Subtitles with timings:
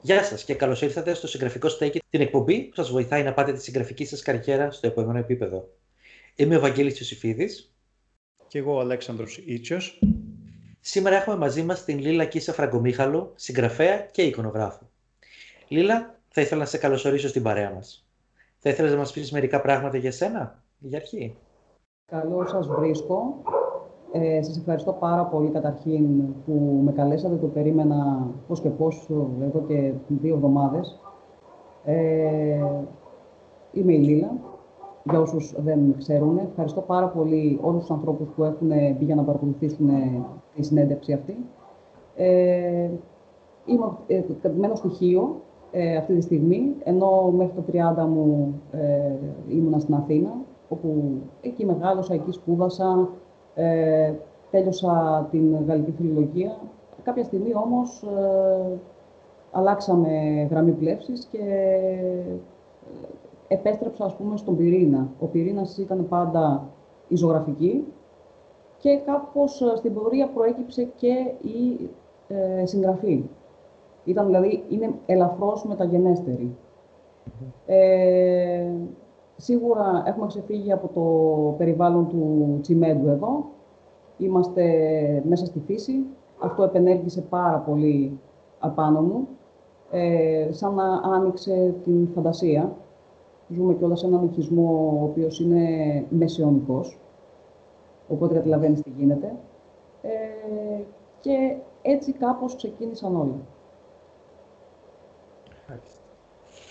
[0.00, 3.52] Γεια σας και καλώς ήρθατε στο Συγγραφικό Στέκι, την εκπομπή που σας βοηθάει να πάτε
[3.52, 5.68] τη συγγραφική σας καριέρα στο επόμενο επίπεδο.
[6.34, 7.48] Είμαι ο Βαγγέλης Ιωσήφιδη.
[8.46, 10.00] Και εγώ ο Αλέξανδρος Ήτσιος.
[10.80, 14.90] Σήμερα έχουμε μαζί μας την Λίλα Κίσα Φραγκομίχαλο, συγγραφέα και εικονογράφο.
[15.68, 18.08] Λίλα, θα ήθελα να σε καλωσορίσω στην παρέα μας.
[18.58, 21.36] Θα ήθελες να μας πεις μερικά πράγματα για σένα, για αρχή;
[22.06, 23.42] Καλώ σας βρίσκω.
[24.12, 27.36] Ε, σας ευχαριστώ πάρα πολύ καταρχήν που με καλέσατε.
[27.36, 29.08] Το περίμενα πώς και πώς
[29.42, 31.00] εδώ και δύο εβδομάδες.
[31.84, 32.64] Ε,
[33.72, 34.32] είμαι η Λίλα,
[35.04, 36.38] για όσους δεν ξέρουν.
[36.38, 39.90] Ευχαριστώ πάρα πολύ όλους τους ανθρώπους που έχουν μπει για να παρακολουθήσουν
[40.54, 41.36] τη συνέντευξη αυτή.
[42.16, 42.90] Ε,
[43.64, 44.22] είμαι ε,
[44.74, 45.40] στοιχείο
[45.70, 49.14] ε, αυτή τη στιγμή, ενώ μέχρι το 30 μου ε,
[49.48, 50.34] ήμουνα στην Αθήνα,
[50.68, 53.08] όπου εκεί μεγάλωσα, εκεί σπούδασα,
[53.60, 54.14] ε,
[54.50, 56.56] τέλειωσα την γαλλική φιλολογία.
[57.02, 58.78] Κάποια στιγμή όμως ε,
[59.50, 60.08] αλλάξαμε
[60.50, 62.34] γραμμή πλεύσης και ε,
[63.48, 65.08] επέστρεψα ας πούμε στον πυρήνα.
[65.20, 66.66] Ο πυρήνας ήταν πάντα
[67.08, 67.84] η ζωγραφική
[68.78, 71.14] και κάπως ε, στην πορεία προέκυψε και
[71.48, 71.90] η
[72.28, 73.24] ε, συγγραφή.
[74.04, 76.56] Ήταν δηλαδή, είναι ελαφρώς μεταγενέστερη.
[77.66, 78.70] Ε,
[79.40, 81.02] Σίγουρα έχουμε ξεφύγει από το
[81.58, 83.44] περιβάλλον του τσιμέντου εδώ.
[84.20, 84.64] Είμαστε
[85.28, 86.04] μέσα στη φύση.
[86.38, 88.18] Αυτό επενέργησε πάρα πολύ
[88.58, 89.28] απάνω μου.
[89.90, 92.76] Ε, σαν να άνοιξε την φαντασία.
[93.48, 96.98] Ζούμε κιόλας σε έναν οικισμό ο οποίος είναι μεσαιωνικός.
[98.08, 99.34] Οπότε καταλαβαίνεις τι γίνεται.
[100.02, 100.82] Ε,
[101.20, 103.36] και έτσι κάπως ξεκίνησαν όλα.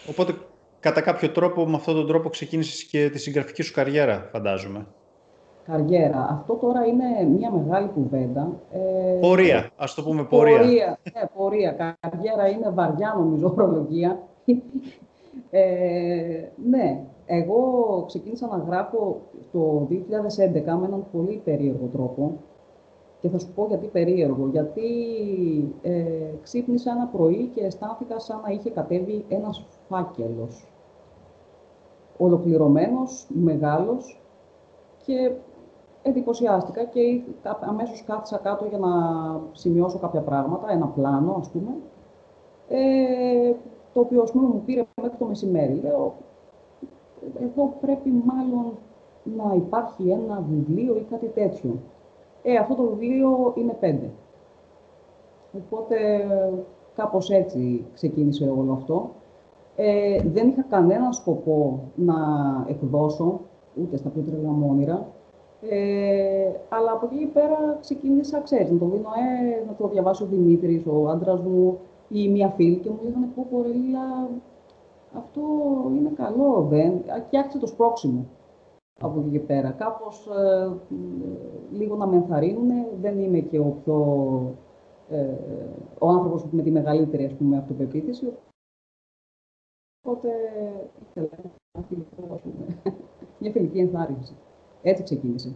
[0.09, 0.33] Οπότε
[0.79, 4.87] κατά κάποιο τρόπο, με αυτόν τον τρόπο ξεκίνησες και τη συγγραφική σου καριέρα, φαντάζομαι.
[5.69, 6.27] Καριέρα.
[6.31, 8.51] Αυτό τώρα είναι μια μεγάλη κουβέντα.
[8.71, 10.57] Ε, πορεία, ας το πούμε πορεία.
[10.57, 11.95] Πορεία, ναι, πορεία.
[11.99, 14.19] Καριέρα είναι βαριά, νομίζω, ορολογία.
[15.51, 17.61] Ε, ναι, εγώ
[18.07, 19.21] ξεκίνησα να γράφω
[19.51, 22.37] το 2011 με έναν πολύ περίεργο τρόπο.
[23.19, 24.47] Και θα σου πω γιατί περίεργο.
[24.51, 24.81] Γιατί
[25.81, 25.93] ε,
[26.41, 30.67] ξύπνησα ένα πρωί και αισθάνθηκα σαν να είχε κατέβει ένας φάκελος.
[32.17, 34.19] Ολοκληρωμένος, μεγάλος
[35.05, 35.31] και
[36.01, 37.21] εντυπωσιάστηκα και
[37.59, 38.89] αμέσως κάθισα κάτω για να
[39.51, 41.71] σημειώσω κάποια πράγματα, ένα πλάνο ας πούμε,
[42.67, 43.53] ε,
[43.93, 45.79] το οποίο ας πούμε μου πήρε μέχρι το μεσημέρι.
[45.83, 46.13] Λέω,
[47.41, 48.77] εδώ πρέπει μάλλον
[49.23, 51.79] να υπάρχει ένα βιβλίο ή κάτι τέτοιο.
[52.43, 54.09] Ε, αυτό το βιβλίο είναι πέντε.
[55.53, 55.97] Οπότε
[56.95, 59.09] κάπως έτσι ξεκίνησε όλο αυτό.
[59.75, 62.15] Ε, δεν είχα κανένα σκοπό να
[62.67, 63.39] εκδώσω,
[63.81, 65.07] ούτε στα πιο τρελά όνειρα.
[65.61, 70.25] Ε, αλλά από εκεί πέρα ξεκίνησα, ξέρεις, να το δίνω, ε, να το διαβάσει ο
[70.25, 73.65] Δημήτρης, ο άντρας μου ή μία φίλη και μου λέγανε πω πω
[75.13, 75.41] αυτό
[75.95, 77.01] είναι καλό, δεν.
[77.29, 78.25] Και άρχισε το σπρώξιμο
[78.99, 79.71] από εκεί και πέρα.
[79.71, 80.71] Κάπως ε,
[81.71, 82.69] λίγο να με ενθαρρύνουν,
[83.01, 83.95] δεν είμαι και ο πιο...
[85.09, 85.35] Ε,
[85.99, 88.33] ο άνθρωπος με τη μεγαλύτερη ας πούμε, αυτοπεποίθηση,
[90.01, 90.29] Οπότε
[91.09, 91.29] ήθελα
[91.71, 92.93] ένα φιλικό, ας πούμε,
[93.39, 94.35] μια φιλική ενθάρρυνση.
[94.81, 95.55] Έτσι ξεκίνησε.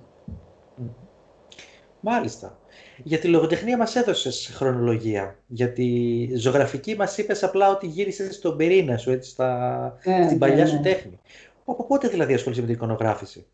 [1.99, 2.57] Μάλιστα.
[3.03, 5.35] Για τη λογοτεχνία μας έδωσες χρονολογία.
[5.47, 9.97] Για τη ζωγραφική μας είπες απλά ότι γύρισες στον πυρήνα σου, έτσι, στα...
[10.03, 10.81] Ε, στην παλιά ναι, σου ναι.
[10.81, 11.19] τέχνη.
[11.65, 13.45] Από πότε δηλαδή ασχολείσαι με την εικονογράφηση;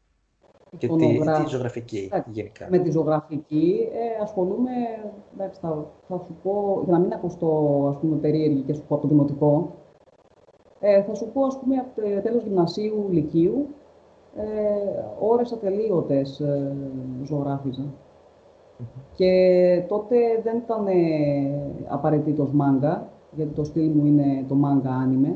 [0.77, 1.43] Και τη, Εικονογράφηση.
[1.43, 2.67] τη ζωγραφική Εντάξει, γενικά.
[2.69, 4.71] Με τη ζωγραφική ε, ασχολούμαι,
[5.33, 8.95] εντάξει, θα, θα σου πω, για να μην ακουστώ ας πούμε, περίεργη και σου πω
[8.95, 9.75] από το δημοτικό,
[10.79, 13.67] ε, θα σου πω, ας πούμε, από το τέλος γυμνασίου, λυκείου,
[14.35, 14.45] ε,
[15.19, 16.75] ώρες ατελείωτες ε,
[17.23, 17.85] ζωγράφιζα.
[19.15, 20.93] Και τότε δεν ήταν ε,
[21.87, 25.35] απαραίτητος μάγκα, γιατί το στυλ μου είναι το μάγκα άνιμε.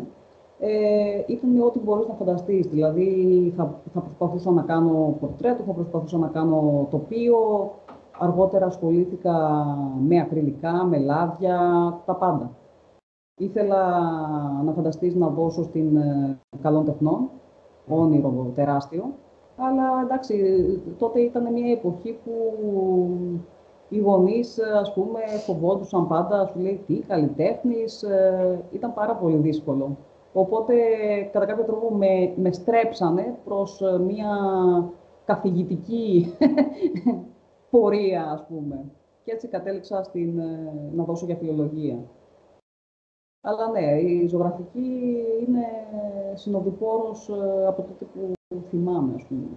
[0.59, 2.67] Ε, ήταν ό,τι μπορείς να φανταστείς.
[2.67, 7.71] Δηλαδή, θα, θα προσπαθούσα να κάνω πορτρέτο, θα προσπαθούσα να κάνω τοπίο.
[8.19, 9.65] Αργότερα ασχολήθηκα
[10.07, 11.57] με ακριλικά, με λάδια,
[12.06, 12.51] τα πάντα.
[13.38, 13.81] Ήθελα
[14.63, 17.29] να φανταστείς να δώσω στην ε, καλών τεχνών,
[17.88, 19.13] όνειρο τεράστιο.
[19.56, 20.35] Αλλά εντάξει,
[20.97, 22.31] τότε ήταν μια εποχή που
[23.89, 29.97] οι γονείς, ας πούμε, φοβόντουσαν πάντα, σου λέει, τι, καλλιτέχνης, ε, ήταν πάρα πολύ δύσκολο.
[30.33, 30.74] Οπότε,
[31.31, 34.30] κατά κάποιο τρόπο, με, με στρέψανε προς ε, μια
[35.25, 36.33] καθηγητική
[37.71, 38.85] πορεία, ας πούμε.
[39.24, 41.97] Και έτσι κατέληξα στην, ε, να δώσω για φιλολογία.
[43.45, 45.18] Αλλά ναι, η ζωγραφική
[45.48, 45.66] είναι
[46.34, 49.48] συνοδοιπόρος ε, από τότε που θυμάμαι, ας πούμε.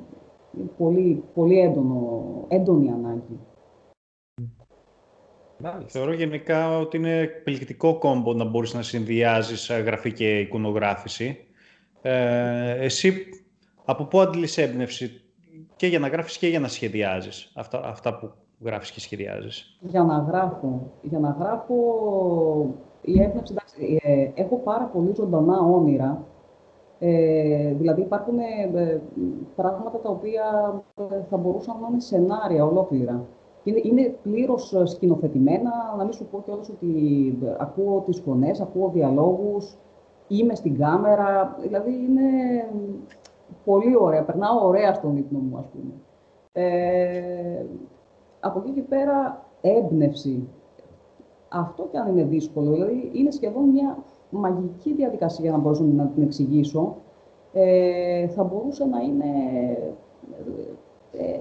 [0.58, 3.38] Είναι πολύ, πολύ έντονο, έντονη ανάγκη.
[5.58, 5.98] Μάλιστα.
[5.98, 11.46] Θεωρώ γενικά ότι είναι εκπληκτικό κόμπο να μπορείς να συνδυάζεις ε, γραφή και εικονογράφηση.
[12.02, 13.12] Ε, εσύ
[13.84, 15.24] από πού αντιλείς έμπνευση
[15.76, 20.02] και για να γράφεις και για να σχεδιάζεις αυτά, αυτά που γράφεις και σχεδιάζεις; Για
[20.02, 20.92] να γράφω.
[21.02, 21.74] Για να γράφω
[23.02, 26.24] η έμπνευση, εντάξει, ε, έχω πάρα πολύ ζωντανά όνειρα.
[26.98, 29.00] Ε, δηλαδή υπάρχουν ε,
[29.56, 30.44] πράγματα τα οποία
[31.30, 33.24] θα μπορούσαν να είναι σενάρια ολόκληρα.
[33.64, 39.76] Είναι, είναι πλήρως σκηνοθετημένα, να μην σου πω κιόλας ότι ακούω τις φωνές, ακούω διαλόγους,
[40.28, 42.22] είμαι στην κάμερα, δηλαδή είναι
[43.64, 45.92] πολύ ωραία, περνάω ωραία στον ύπνο μου, ας πούμε.
[46.52, 47.66] Ε,
[48.40, 50.48] από εκεί και πέρα, έμπνευση.
[51.48, 53.98] Αυτό κι αν είναι δύσκολο, δηλαδή είναι σχεδόν μια
[54.30, 56.96] μαγική διαδικασία για να μπορέσω να την εξηγήσω.
[57.52, 59.24] Ε, θα μπορούσε να είναι
[61.12, 61.40] ε,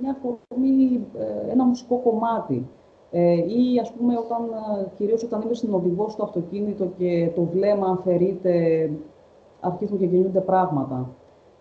[0.00, 2.66] μια φορμή, ε, ένα μουσικό κομμάτι.
[3.10, 7.42] Ε, ή ας πούμε όταν, ε, κυρίως όταν είμαι στην οδηγό στο αυτοκίνητο και το
[7.42, 8.90] βλέμμα αφαιρείται,
[9.60, 11.08] αρχίζουν και γεννιούνται πράγματα.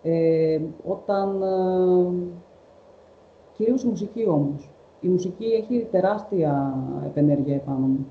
[0.04, 2.12] Ε, όταν, ε,
[3.54, 4.70] κυρίως η μουσική όμως.
[5.02, 6.74] Η μουσική έχει τεράστια
[7.06, 8.08] επενέργεια επάνω μου.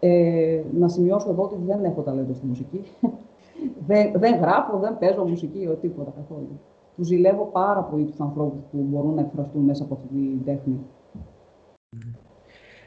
[0.00, 2.82] Ε, να σημειώσω εδώ ότι δεν έχω ταλέντο στη μουσική.
[3.88, 6.60] δεν, δεν γράφω, δεν παίζω μουσική, τίποτα καθόλου.
[6.96, 10.80] Τους ζηλεύω πάρα πολύ τους ανθρώπους που μπορούν να εκφραστούν μέσα από αυτή την τέχνη.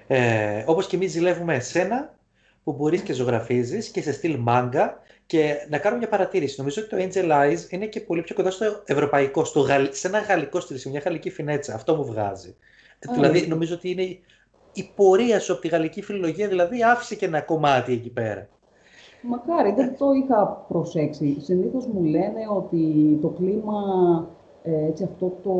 [0.07, 2.13] Ε, όπως και εμείς ζηλεύουμε εσένα
[2.63, 6.55] που μπορείς και ζωγραφίζεις και σε στυλ μάγκα και να κάνω μια παρατήρηση.
[6.57, 10.19] Νομίζω ότι το Angel Eyes είναι και πολύ πιο κοντά στο ευρωπαϊκό, στο σε ένα
[10.19, 11.73] γαλλικό στυλ, σε μια γαλλική φινέτσα.
[11.73, 12.55] Αυτό μου βγάζει.
[13.13, 14.03] Δηλαδή, νομίζω ότι είναι
[14.73, 18.47] η πορεία σου από τη γαλλική φιλολογία, δηλαδή άφησε και ένα κομμάτι εκεί πέρα.
[19.21, 21.37] Μακάρι, δεν το είχα προσέξει.
[21.39, 23.81] Συνήθως μου λένε ότι το κλίμα
[24.63, 25.53] ε, έτσι αυτό το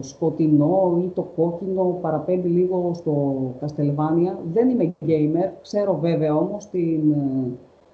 [0.00, 4.38] σκοτεινό ή το κόκκινο παραπέμπει λίγο στο Καστελβάνια.
[4.52, 7.50] Δεν είμαι gamer, ξέρω βέβαια όμως την ε,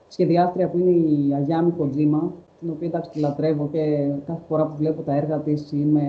[0.09, 4.77] σχεδιάστρια που είναι η Αγιάμι Κοτζίμα, την οποία εντάξει τη λατρεύω και κάθε φορά που
[4.77, 6.03] βλέπω τα έργα της είμαι...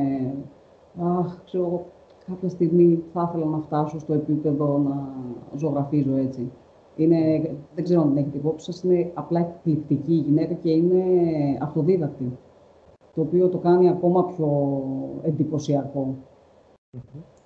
[1.20, 1.86] Αχ, ξέρω,
[2.28, 5.14] κάποια στιγμή θα ήθελα να φτάσω στο επίπεδο να
[5.58, 6.52] ζωγραφίζω έτσι.
[6.96, 11.04] Είναι, δεν ξέρω αν την έχετε υπόψη σας, είναι απλά εκπληκτική η γυναίκα και είναι
[11.62, 12.38] αυτοδίδακτη
[13.16, 14.82] το οποίο το κάνει ακόμα πιο
[15.24, 16.16] εντυπωσιακό.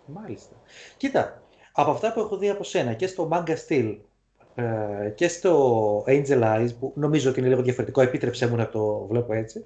[0.05, 0.55] Μάλιστα.
[0.97, 1.41] Κοίτα,
[1.73, 3.97] από αυτά που έχω δει από σένα και στο Manga Steel
[4.55, 9.05] ε, και στο Angel Eyes, που νομίζω ότι είναι λίγο διαφορετικό, επίτρεψέ μου να το
[9.09, 9.65] βλέπω έτσι,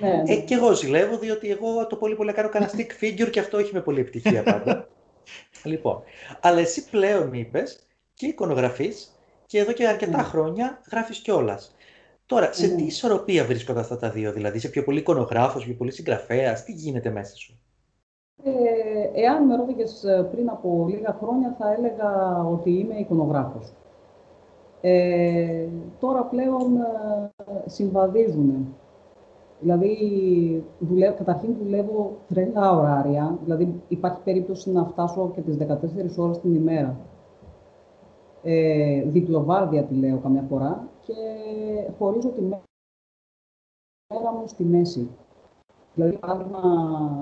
[0.00, 0.32] ναι, ναι.
[0.32, 3.58] Ε, και εγώ ζηλεύω, διότι εγώ το πολύ πολύ κάνω κανένα stick figure και αυτό
[3.58, 4.88] έχει με πολύ επιτυχία πάντα.
[5.64, 6.02] λοιπόν,
[6.40, 7.78] αλλά εσύ πλέον είπες
[8.14, 9.12] και εικονογραφείς
[9.46, 10.22] και εδώ και αρκετά ναι.
[10.22, 11.76] χρόνια γράφεις κιόλας.
[12.26, 15.90] Τώρα, σε τι ισορροπία βρίσκονται αυτά τα δύο, δηλαδή, σε πιο πολύ εικονογράφος, πιο πολύ
[15.90, 17.60] συγγραφέας, τι γίνεται μέσα σου;
[18.44, 23.72] Ε, εάν με ρώτηγες ε, πριν από λίγα χρόνια, θα έλεγα ότι είμαι εικονογράφος.
[24.80, 25.66] Ε,
[26.00, 27.30] τώρα πλέον ε,
[27.66, 28.76] συμβαδίζουν.
[29.60, 36.38] Δηλαδή, δουλεύω, καταρχήν δουλεύω τρελά ωράρια, δηλαδή υπάρχει περίπτωση να φτάσω και τις 14 ώρες
[36.40, 36.96] την ημέρα.
[38.42, 41.14] Ε, διπλοβάρδια τη λέω καμιά φορά και
[41.98, 45.08] χωρίζω τη μέρα μου στη μέση.
[45.94, 46.60] Δηλαδή, παράδειγμα,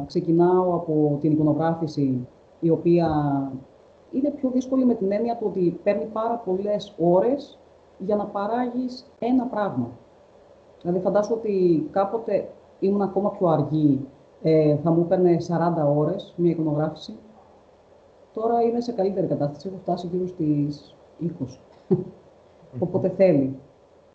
[0.07, 2.27] ξεκινάω από την εικονογράφηση,
[2.61, 3.09] η οποία
[4.13, 7.59] είναι πιο δύσκολη με την έννοια του ότι παίρνει πάρα πολλές ώρες
[7.99, 9.91] για να παράγεις ένα πράγμα.
[10.83, 12.49] Δηλαδή, φαντάσου ότι κάποτε
[12.81, 14.07] ήμουν ακόμα πιο αργή,
[14.43, 17.17] ε, θα μου έπαιρνε 40 ώρες μια εικονογράφηση.
[18.33, 21.59] Τώρα είναι σε καλύτερη κατάσταση, έχω φτάσει γύρω στις 20.
[22.85, 23.59] Οπότε θέλει.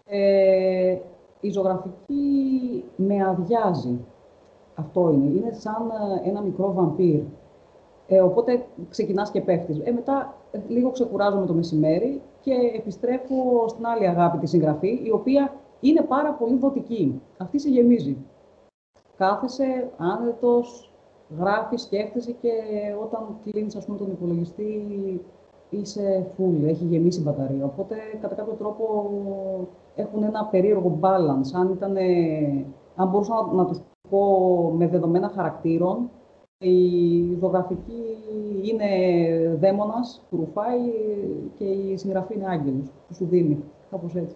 [0.05, 0.97] Ε,
[1.39, 3.99] η ζωγραφική με αδειάζει.
[4.75, 5.25] Αυτό είναι.
[5.25, 5.91] Είναι σαν
[6.23, 7.21] ε, ένα μικρό βαμπύρ.
[8.07, 9.79] Ε, οπότε ξεκινάς και πέφτεις.
[9.83, 15.11] Ε, μετά ε, λίγο ξεκουράζομαι το μεσημέρι και επιστρέφω στην άλλη αγάπη τη συγγραφή, η
[15.11, 17.21] οποία είναι πάρα πολύ δοτική.
[17.38, 18.17] Αυτή σε γεμίζει.
[19.17, 20.91] Κάθεσαι άνετος,
[21.39, 22.51] γράφεις, σκέφτεσαι και
[23.03, 24.85] όταν κλείνεις ας πούμε, τον υπολογιστή
[25.69, 27.65] είσαι full, έχει γεμίσει η μπαταρία.
[27.65, 29.09] Οπότε, κατά κάποιο τρόπο,
[29.95, 31.51] έχουν ένα περίεργο balance.
[31.53, 31.95] Αν, ήταν,
[32.95, 36.09] αν μπορούσα να, να τους πω με δεδομένα χαρακτήρων,
[36.63, 38.03] η ζωγραφική
[38.61, 38.88] είναι
[39.59, 40.79] δαίμονας που ρουφάει
[41.57, 43.63] και η συγγραφή είναι άγγελος που σου δίνει.
[43.89, 44.35] Κάπως έτσι.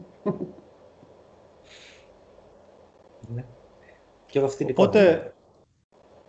[3.34, 3.46] Ναι.
[4.26, 5.34] Και αυτή Οπότε,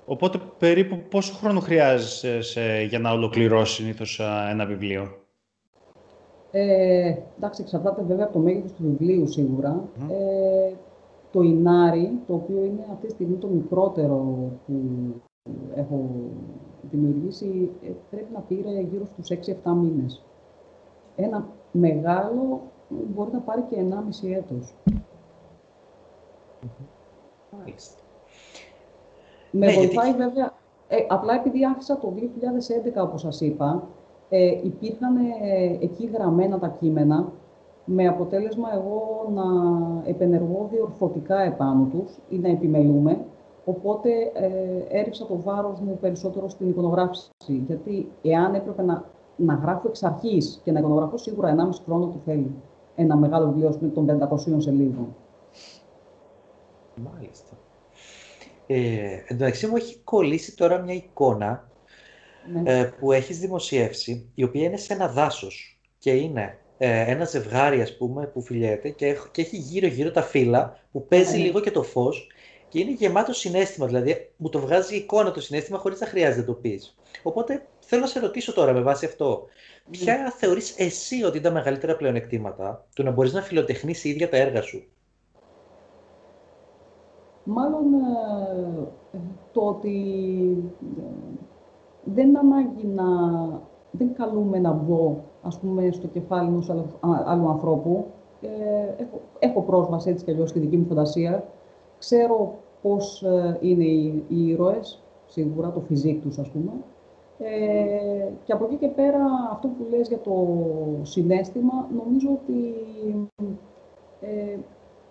[0.07, 5.09] Οπότε περίπου πόσο χρόνο χρειάζεσαι για να ολοκληρώσεις συνήθως ένα βιβλίο;
[6.51, 9.89] Ε, εντάξει, εξαρτάται βέβαια από το μέγεθος του βιβλίου σίγουρα.
[10.11, 10.73] Ε,
[11.33, 14.75] το Ινάρι, το οποίο είναι αυτή τη στιγμή το μικρότερο που
[15.75, 16.11] έχω
[16.91, 20.25] δημιουργήσει ε, πρέπει να πήρε γύρω στους 6-7 μήνες.
[21.17, 23.77] Ένα μεγάλο μπορεί να πάρει και
[24.23, 24.75] 1,5 έτος.
[27.59, 28.01] Μάλιστα.
[29.51, 30.53] Με ναι, βοηθάει βέβαια,
[30.89, 33.83] ε, απλά επειδή άρχισα το 2011 όπως σας είπα,
[34.29, 37.33] ε, υπήρχαν ε, εκεί γραμμένα τα κείμενα
[37.85, 39.45] με αποτέλεσμα εγώ να
[40.05, 43.25] επενεργώ διορθωτικά επάνω τους ή να επιμελούμε.
[43.65, 47.31] Οπότε ε, έριξα το βάρος μου περισσότερο στην εικονογράφηση.
[47.67, 49.05] Γιατί εάν έπρεπε να,
[49.37, 52.55] να γράφω εξ αρχής και να εικονογραφώ, σίγουρα 1,5 χρόνο του θέλει
[52.95, 55.15] ένα μεγάλο βιβλίο των 500 σελίδων.
[56.97, 57.59] Μάλιστα.
[58.67, 61.71] Ε, εντάξει, μου έχει κολλήσει τώρα μια εικόνα
[62.53, 62.79] ναι.
[62.79, 67.81] ε, που έχεις δημοσιεύσει, η οποία είναι σε ένα δάσος και είναι ε, ένα ζευγάρι,
[67.81, 71.43] ας πούμε, που φιλιέται και, και έχει γύρω-γύρω τα φύλλα που παίζει ναι.
[71.43, 72.27] λίγο και το φως
[72.69, 76.47] και είναι γεμάτο συνέστημα, δηλαδή μου το βγάζει εικόνα το συνέστημα χωρίς να χρειάζεται να
[76.47, 76.97] το πεις.
[77.23, 79.47] Οπότε θέλω να σε ρωτήσω τώρα με βάση αυτό,
[79.85, 79.99] ναι.
[79.99, 84.37] ποια θεωρείς εσύ ότι είναι τα μεγαλύτερα πλεονεκτήματα του να μπορείς να φιλοτεχνείς ίδια τα
[84.37, 84.87] έργα σου;
[87.49, 87.95] Μάλλον
[89.13, 89.19] ε,
[89.53, 89.99] το ότι
[90.99, 91.03] ε,
[92.05, 93.05] δεν ανάγκη να...
[93.91, 96.71] Δεν καλούμε να μπω, ας πούμε, στο κεφάλι ενός
[97.27, 98.05] άλλου, ανθρώπου.
[98.41, 101.45] Ε, έχω, έχω πρόσβαση έτσι κι αλλιώς στη δική μου φαντασία.
[101.99, 106.73] Ξέρω πώς ε, είναι οι, οι ήρωες, σίγουρα, το φυζίκ τους, ας πούμε.
[107.39, 110.47] Ε, και από εκεί και πέρα, αυτό που λες για το
[111.03, 112.75] συνέστημα, νομίζω ότι
[114.21, 114.59] ε,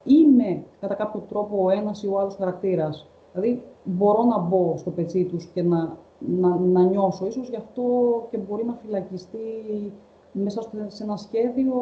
[0.05, 3.07] είμαι κατά κάποιο τρόπο ο ένας ή ο άλλος χαρακτήρας.
[3.33, 7.25] Δηλαδή, μπορώ να μπω στο πετσί τους και να, να, να νιώσω.
[7.25, 7.83] Ίσως γι' αυτό
[8.29, 9.39] και μπορεί να φυλακιστεί
[10.31, 11.73] μέσα σε ένα σχέδιο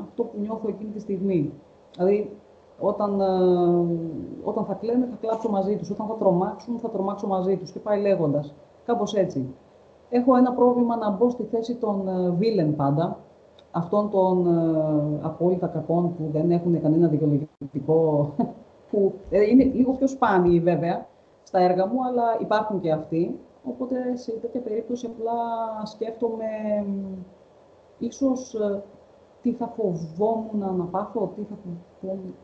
[0.00, 1.52] αυτό που νιώθω εκείνη τη στιγμή.
[1.96, 2.36] Δηλαδή,
[2.80, 3.28] όταν, ε,
[4.44, 5.90] όταν θα κλαίνε, θα κλάψω μαζί τους.
[5.90, 7.70] Όταν θα τρομάξουν, θα τρομάξω μαζί τους.
[7.70, 8.54] Και πάει λέγοντας.
[8.84, 9.54] Κάπως έτσι.
[10.10, 13.18] Έχω ένα πρόβλημα να μπω στη θέση των βίλεν πάντα,
[13.72, 18.32] αυτών των ε, απόλυτα κακών που δεν έχουν κανένα δικαιολογητικό,
[18.90, 21.06] που ε, είναι λίγο πιο σπάνιοι βέβαια
[21.42, 23.38] στα έργα μου, αλλά υπάρχουν και αυτοί.
[23.64, 25.32] Οπότε σε τέτοια περίπτωση απλά
[25.86, 26.46] σκέφτομαι
[27.98, 28.82] ίσως ε,
[29.42, 32.34] τι θα φοβόμουν να πάθω, τι θα φοβόμουν,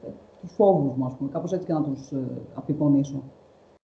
[0.40, 2.12] τους φόβους μου, ας πούμε, κάπως έτσι και να τους
[2.54, 3.22] απεικονίσω.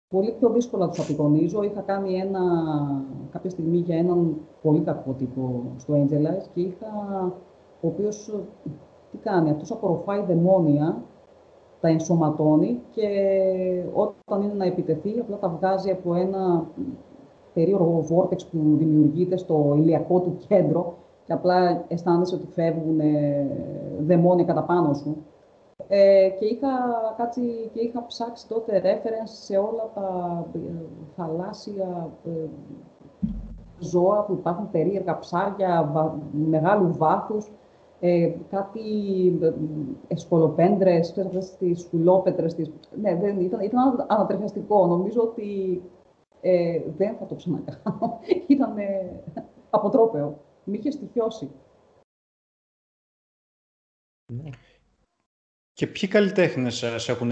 [0.09, 1.63] Πολύ πιο δύσκολα τους απεικονίζω.
[1.63, 2.41] Είχα κάνει ένα,
[3.31, 6.87] κάποια στιγμή για έναν πολύ κακό τύπο στο Angel και είχα,
[7.81, 8.33] ο οποίος
[9.11, 11.03] τι κάνει, αυτός απορροφάει δαιμόνια,
[11.79, 13.07] τα ενσωματώνει και
[13.93, 16.67] όταν είναι να επιτεθεί, απλά τα βγάζει από ένα
[17.53, 22.99] περίεργο βόρτεξ που δημιουργείται στο ηλιακό του κέντρο και απλά αισθάνεσαι ότι φεύγουν
[23.99, 25.17] δαιμόνια κατά πάνω σου.
[25.91, 26.69] Ε, και είχα
[27.17, 30.59] κάτσει και είχα ψάξει τότε reference σε όλα τα ε,
[31.15, 32.47] θαλάσσια ε,
[33.79, 35.91] ζώα που υπάρχουν περίεργα ψάρια
[36.31, 37.51] μεγάλου βάθους,
[37.99, 38.81] ε, κάτι
[39.41, 39.53] ε,
[40.07, 42.53] εσκολοπέντρες, αυτές τις σκουλόπετρες.
[42.53, 42.71] Τις...
[43.01, 44.85] Ναι, δεν, ήταν, ήταν ανατρεχιαστικό.
[44.85, 45.81] Νομίζω ότι
[46.41, 48.19] ε, δεν θα το ξανακάνω.
[48.47, 49.23] ήταν ε,
[49.69, 50.37] αποτρόπαιο.
[50.63, 51.49] Μ' είχε στοιχειώσει.
[54.33, 54.49] Ναι.
[55.79, 57.31] Και ποιοι καλλιτέχνες σε έχουν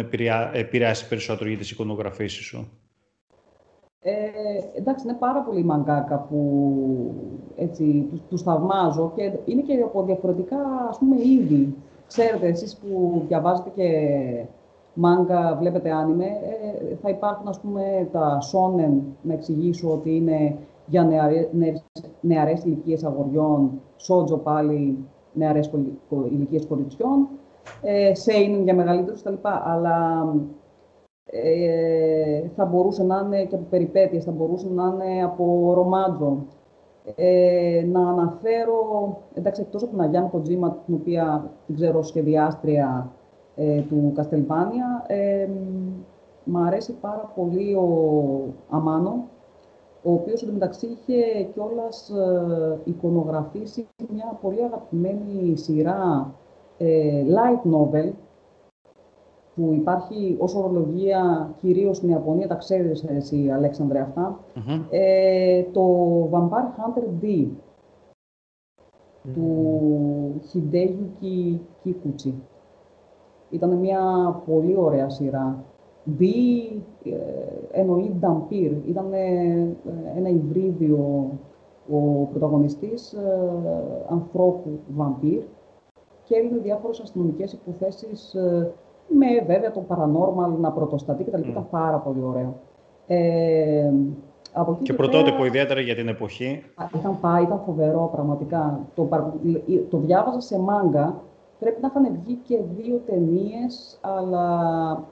[0.54, 2.70] επηρεάσει περισσότερο για τις εικονογραφήσεις σου;
[4.00, 4.12] Ε,
[4.78, 6.40] εντάξει, είναι πάρα πολλοί μαγκάκα που
[7.56, 10.58] έτσι, τους, τους θαυμάζω και είναι και από διαφορετικά
[10.90, 11.76] ας πούμε είδη.
[12.08, 13.90] Ξέρετε, εσείς που διαβάζετε και
[14.94, 21.04] μάγκα, βλέπετε άνιμε, ε, θα υπάρχουν ας πούμε τα σόνεν, να εξηγήσω ότι είναι για
[21.04, 21.48] νεαρές,
[22.22, 24.98] νεαρές ηλικίες αγοριών, σότζο πάλι
[25.34, 25.70] νεαρές
[26.32, 27.28] ηλικίες κοριτσιών
[27.82, 29.36] ε, είναι για μεγαλύτερους κτλ.
[29.44, 30.28] Αλλά
[31.26, 36.46] ε, θα μπορούσε να είναι και από περιπέτειες, θα μπορούσε να είναι από ρομάντζο.
[37.16, 43.12] Ε, να αναφέρω, εντάξει, εκτός από την Αγιάννη Κοτζίμα, την οποία την ξέρω σχεδιάστρια
[43.56, 45.48] ε, του Καστελβάνια, ε,
[46.44, 47.88] μ' αρέσει πάρα πολύ ο
[48.70, 49.28] Αμάνο,
[50.04, 56.34] ο οποίος εντωμεταξύ είχε κιόλας ε, εικονογραφήσει μια πολύ αγαπημένη σειρά
[56.78, 58.12] ε, light novel
[59.56, 64.08] που υπάρχει ως ορολογία κυρίως στην Ιαπωνία, τα ξέρεις εσύ Αλέξανδρε
[64.90, 65.84] ε, το
[66.32, 67.46] Vampire Hunter D
[69.34, 72.34] του Hideyuki Kikuchi.
[73.50, 74.02] Ήταν μια
[74.46, 75.64] πολύ ωραία σειρά.
[76.20, 76.24] D
[77.04, 78.72] ε, εννοεί Dampir.
[78.88, 79.76] Ήταν ε,
[80.16, 81.30] ένα υβρίδιο
[81.92, 81.98] ο
[82.32, 85.44] πρωταγωνιστής ε, ανθρώπου βαμπύρ
[86.28, 88.72] και έλυνε διάφορες αστυνομικές υποθέσεις ε,
[89.08, 91.50] με βέβαια το paranormal να πρωτοστατεί και τα λοιπά.
[91.50, 92.54] Ήταν πάρα πολύ ωραίο.
[93.08, 93.92] Ε,
[94.54, 96.64] Από εκεί Και πέρα- πρωτότυπο ιδιαίτερα για την εποχή.
[96.76, 98.80] Α, Ήταν, πά- ήταν φοβερό πραγματικά.
[98.96, 99.34] Το, παρα-
[99.90, 101.22] το διάβαζα σε μάγκα.
[101.60, 105.04] Πρέπει να είχαν βγει και δύο ταινίες, αλλά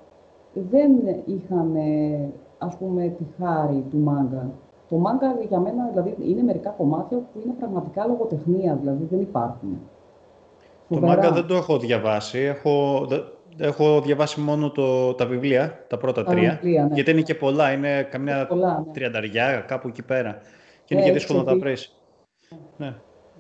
[0.54, 0.92] δεν
[1.26, 4.50] είχαν, ε, ας πούμε, τη χάρη του μάγκα.
[4.90, 9.80] Το μάγκα για μένα, δηλαδή, είναι μερικά κομμάτια που είναι πραγματικά λογοτεχνία, δηλαδή δεν υπάρχουν.
[10.90, 11.16] Το Φοβερά.
[11.16, 12.40] μάγκα δεν το έχω διαβάσει.
[12.40, 13.20] Έχω, δε-
[13.58, 16.60] έχω διαβάσει μόνο το, τα βιβλία, τα πρώτα Τα τρία.
[16.62, 16.94] βιβλία, ναι.
[16.94, 18.92] Γιατί είναι και πολλά, είναι καμιά Πολλά, ναι.
[18.94, 20.38] τριανταριά, κάπου εκεί πέρα.
[20.86, 21.60] Και είναι Ε, και έχεις δύσκολο να τα δει.
[21.60, 21.96] βρεις.
[22.78, 22.94] Ναι.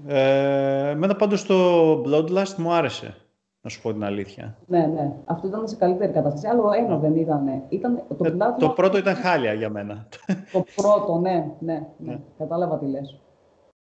[0.08, 1.56] Ε, εμένα πάντως το
[2.02, 3.16] Bloodlust μου άρεσε,
[3.62, 4.58] να σου πω την αλήθεια.
[4.68, 5.12] Ναι, ναι.
[5.26, 6.48] Αυτό ήταν σε καλύτερη κατάσταση.
[6.48, 7.48] Άλλο ένα δεν ήταν.
[7.70, 10.08] ήταν το, Ε, Bloodlust το πρώτο ήταν χάλια για μένα.
[10.52, 12.12] Το πρώτο, ναι, ναι, ναι.
[12.12, 12.20] Ναι.
[12.38, 13.20] Κατάλαβα τι λες.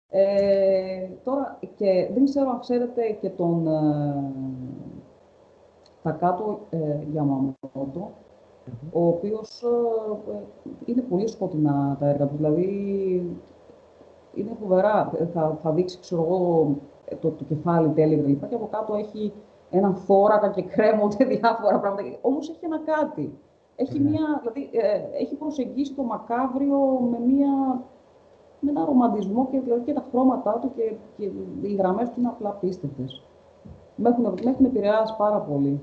[0.09, 4.33] Ε, τώρα, και δεν ξέρω αν ξέρετε και τον ε,
[6.03, 8.11] Τακάτο ε, Γιαμαμότο,
[8.93, 10.43] ο οποίος ε, ε,
[10.85, 12.37] είναι πολύ σκοτεινά τα έργα του.
[12.37, 12.67] Δηλαδή,
[14.35, 15.11] είναι φοβερά.
[15.19, 18.69] Ε, Θα, θα δείξει, ξέρω εγώ, ε, το, το κεφάλι τέλεια και λοιπά, και από
[18.71, 19.33] κάτω έχει
[19.71, 22.19] έναν θώρακα και κρέμονται διάφορα πράγματα.
[22.21, 23.39] Όμως έχει ένα κάτι.
[23.77, 24.11] Έχει, Ναι.
[24.11, 26.79] μια, δηλαδή, ε, έχει προσεγγίσει το μακάβριο
[27.11, 27.83] με, μια,
[28.65, 31.31] με ένα ρομαντισμό και, δηλαδή, και τα χρώματά του και, και
[31.63, 33.23] οι γραμμές του είναι απλά απίστευτες.
[33.97, 35.81] Με έχουν, με έχουν επηρεάσει πάρα πολύ.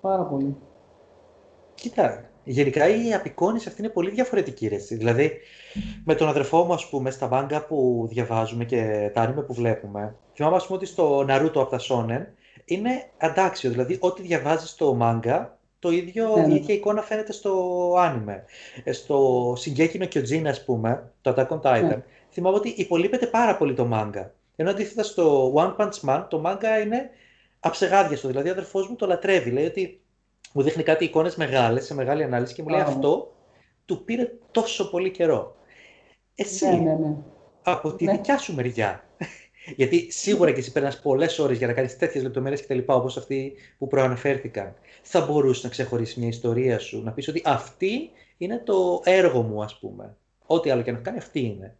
[0.00, 0.56] Πάρα πολύ.
[1.74, 4.68] Κοίτα, γενικά η απεικόνηση αυτή είναι πολύ διαφορετική.
[4.68, 4.94] Ρε, εσύ.
[4.94, 5.32] δηλαδή,
[6.04, 10.16] με τον αδερφό μου, ας πούμε, στα μάγκα που διαβάζουμε και τα άνιμε που βλέπουμε,
[10.34, 12.24] θυμάμαι, ας πούμε, ότι στο Naruto από τα Shonen
[12.64, 13.70] είναι αντάξιο.
[13.70, 15.55] Δηλαδή, ό,τι διαβάζεις στο μάγκα,
[15.86, 16.52] το ίδιο, Ναι, ναι.
[16.52, 17.52] η ίδια εικόνα φαίνεται στο
[17.98, 18.44] άνιμε.
[18.84, 22.02] Ε, Στο Shingeki no Kyojin, ας πούμε, το Attack on Titan, Ναι.
[22.30, 24.34] θυμάμαι ότι υπολείπεται πάρα πολύ το μάγκα.
[24.56, 27.10] Ενώ αντίθετα στο One Punch Man, το μάγκα είναι
[27.60, 28.28] αψεγάδιαστο.
[28.28, 29.50] Δηλαδή, ο αδερφός μου το λατρεύει.
[29.50, 30.00] Λέει ότι
[30.52, 32.96] μου δείχνει κάτι εικόνες μεγάλες, σε μεγάλη ανάλυση και μου λέει Μπράβο.
[32.96, 33.32] αυτό
[33.84, 35.56] του πήρε τόσο πολύ καιρό.
[36.34, 37.14] Εσύ, Ναι, ναι, ναι.
[37.62, 38.12] από τη Ναι.
[38.12, 39.04] δικιά σου μεριά,
[39.76, 42.94] γιατί σίγουρα και εσύ περνάς πολλές ώρες για να κάνεις τέτοιες λεπτομέρειες και τα λοιπά,
[42.94, 48.10] όπως αυτή που προαναφέρθηκαν, θα μπορούσε να ξεχωρίσεις μια ιστορία σου, να πεις ότι αυτή
[48.38, 50.16] είναι το έργο μου, ας πούμε.
[50.46, 51.76] Ό,τι άλλο και να κάνει, αυτή είναι.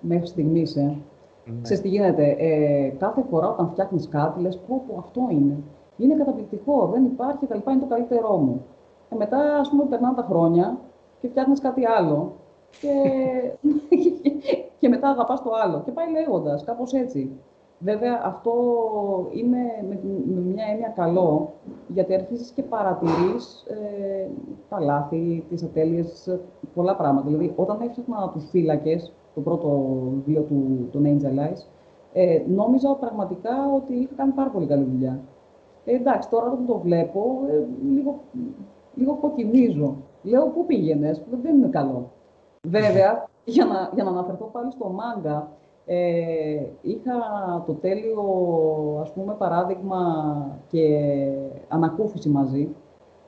[0.00, 0.96] Μέχρι στιγμής, ε.
[1.44, 1.62] Ναι.
[1.62, 5.56] Ξέρεις τι γίνεται, ε, κάθε φορά όταν φτιάχνεις κάτι, λες πω, πω αυτό είναι.
[5.98, 8.64] Είναι καταπληκτικό, δεν υπάρχει, τα λοιπά, είναι το καλύτερό μου.
[9.08, 10.78] Και μετά, ας πούμε, περνάνε τα χρόνια
[11.20, 12.36] και φτιάχνεις κάτι άλλο
[12.80, 12.92] και,
[14.86, 15.82] και μετά αγαπάς το άλλο.
[15.84, 17.30] Και πάει λέγοντας, κάπως έτσι.
[17.78, 18.52] Βέβαια, αυτό
[19.32, 21.52] είναι με, την- με μια έννοια καλό,
[21.88, 24.28] γιατί αρχίζεις και παρατηρείς ε,
[24.68, 26.40] τα λάθη, τις ατέλειες, ε,
[26.74, 27.26] πολλά πράγματα.
[27.26, 29.68] Δηλαδή, όταν έφτιαχνα τους φύλακες, το πρώτο
[30.14, 31.60] βιβλίο του, των Angel Eyes,
[32.12, 35.20] ε, νόμιζα πραγματικά ότι είχα κάνει πάρα πολύ καλή δουλειά.
[35.84, 38.20] Ε, εντάξει, τώρα όταν το βλέπω, ε, λίγο,
[38.94, 39.96] λίγο κοκκινίζω.
[40.22, 42.10] Λέω, πού πήγαινες, δεν είναι καλό.
[42.68, 45.48] Βέβαια, για να, για να αναφερθώ πάλι στο μάγκα,
[45.86, 47.14] ε, είχα
[47.66, 48.22] το τέλειο,
[49.00, 49.98] ας πούμε, παράδειγμα
[50.68, 51.08] και
[51.68, 52.68] ανακούφιση μαζί.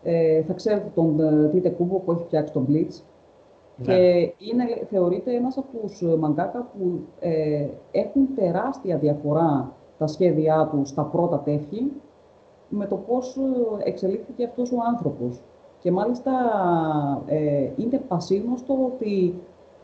[0.03, 3.03] Ε, θα ξέρετε τον ε, Τίτε Κούμπο που έχει φτιάξει τον Blitz.
[3.77, 3.85] Ναι.
[3.85, 10.69] Και είναι, θεωρείται ένας από τους ε, μαγκάκα που ε, έχουν τεράστια διαφορά τα σχέδιά
[10.71, 11.93] του στα πρώτα τεύχη
[12.69, 15.41] με το πώς ε, εξελίχθηκε αυτός ο άνθρωπος.
[15.79, 16.33] Και μάλιστα
[17.27, 19.35] ε, είναι πασίγνωστο ότι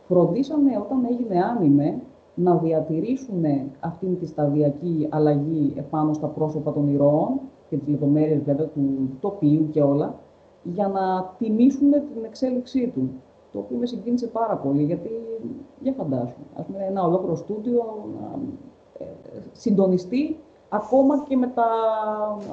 [0.07, 2.01] φροντίσανε όταν έγινε άνιμε
[2.35, 3.43] να διατηρήσουν
[3.79, 7.39] αυτήν τη σταδιακή αλλαγή επάνω στα πρόσωπα των ηρώων
[7.69, 10.15] και τις λεπτομέρειες βέβαια του τοπίου και όλα,
[10.63, 13.09] για να τιμήσουν την εξέλιξή του.
[13.51, 15.09] Το οποίο με συγκίνησε πάρα πολύ, γιατί
[15.81, 17.83] για φαντάσου, ας πούμε, ένα ολόκληρο στούντιο
[18.19, 18.39] να
[18.97, 19.05] ε,
[19.51, 20.37] συντονιστεί
[20.69, 21.65] ακόμα και με τα,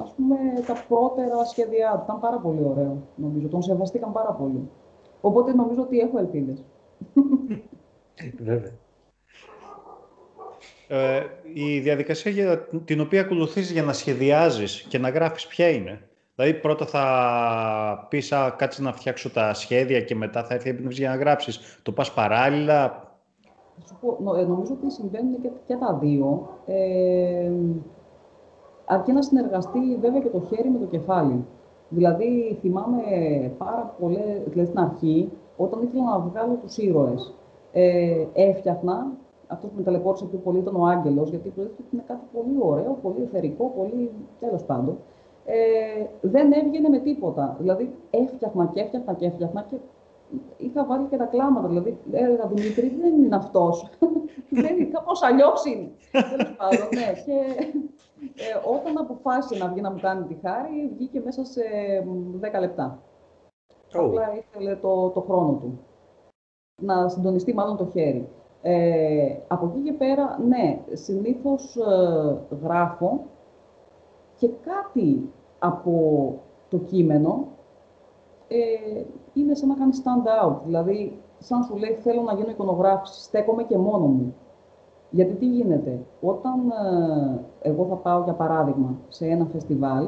[0.01, 0.35] ας πούμε,
[0.67, 2.01] τα πρώτερα σχέδιά του.
[2.03, 3.47] Ήταν πάρα πολύ ωραίο, νομίζω.
[3.47, 4.69] Τον σεβαστήκαν πάρα πολύ.
[5.21, 6.63] Οπότε νομίζω ότι έχω ελπίδες.
[8.39, 8.71] Βέβαια.
[10.87, 16.07] Ε, η διαδικασία για την οποία ακολουθείς για να σχεδιάζεις και να γράφεις ποια είναι;
[16.35, 20.71] Δηλαδή πρώτα θα πεις «Α, κάτσε να φτιάξω τα σχέδια και μετά θα έρθει η
[20.71, 21.79] έμπνευση για να γράψεις.
[21.83, 22.89] Το πας παράλληλα;
[23.79, 26.49] Θα σου πω, νο- ε, νομίζω ότι συμβαίνουν και, και τα δύο.
[26.65, 27.51] Ε,
[28.85, 31.45] αρκεί να συνεργαστεί βέβαια και το χέρι με το κεφάλι.
[31.89, 33.01] Δηλαδή, θυμάμαι
[33.57, 37.33] πάρα πολλές, δηλαδή στην αρχή, όταν ήθελα να βγάλω τους ήρωες,
[37.71, 39.11] ε, έφτιαχνα,
[39.47, 42.55] αυτός που με ταλαιπώρησε πιο πολύ ήταν ο Άγγελος, γιατί προέκυψε ότι είναι κάτι πολύ
[42.59, 44.97] ωραίο, πολύ εθερικό, πολύ τέλος πάντων.
[45.45, 47.55] Ε, δεν έβγαινε με τίποτα.
[47.59, 49.75] Δηλαδή, έφτιαχνα και έφτιαχνα και έφτιαχνα και
[50.57, 51.67] είχα βάλει και τα κλάματα.
[51.67, 53.89] Δηλαδή, έλεγα Δημήτρη, δεν είναι αυτός.
[54.63, 55.91] δεν είναι, κάπως αλλιώς είναι.
[56.11, 57.21] Τέλος πάντων, ναι.
[57.25, 57.37] Και
[58.35, 61.61] ε, όταν αποφάσισε να βγει να μου κάνει τη χάρη, βγήκε μέσα σε
[62.05, 62.99] μ, 10 λεπτά.
[63.95, 64.05] Oh.
[64.05, 65.79] Απλά ήθελε το, το χρόνο του.
[66.81, 68.29] να συντονιστεί μάλλον το χέρι.
[68.61, 73.19] Ε, από εκεί και πέρα, ναι, συνήθως ε, γράφω
[74.35, 75.29] και κάτι
[75.59, 75.93] από
[76.69, 77.47] το κείμενο
[78.47, 79.03] ε,
[79.33, 80.55] είναι σαν να κάνει stand out.
[80.65, 84.35] Δηλαδή, σαν σου λέει, θέλω να γίνω εικονογράφηση, στέκομαι και μόνο μου.
[85.09, 90.07] Γιατί τι γίνεται, όταν ε, εγώ θα πάω, για παράδειγμα, σε ένα φεστιβάλ,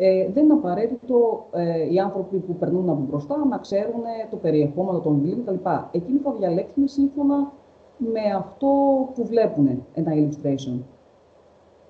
[0.00, 5.00] ε, δεν είναι απαραίτητο ε, οι άνθρωποι που περνούν από μπροστά να ξέρουν το περιεχόμενο
[5.00, 5.70] των βιβλίων κτλ.
[5.90, 7.52] Εκείνοι θα διαλέξουν σύμφωνα
[7.98, 8.66] με αυτό
[9.14, 10.78] που βλέπουν ένα illustration.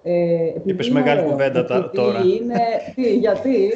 [0.02, 2.20] Ε, Είπες μεγάλη κουβέντα τώρα.
[2.24, 2.60] Είναι,
[2.94, 3.70] τι, γιατί;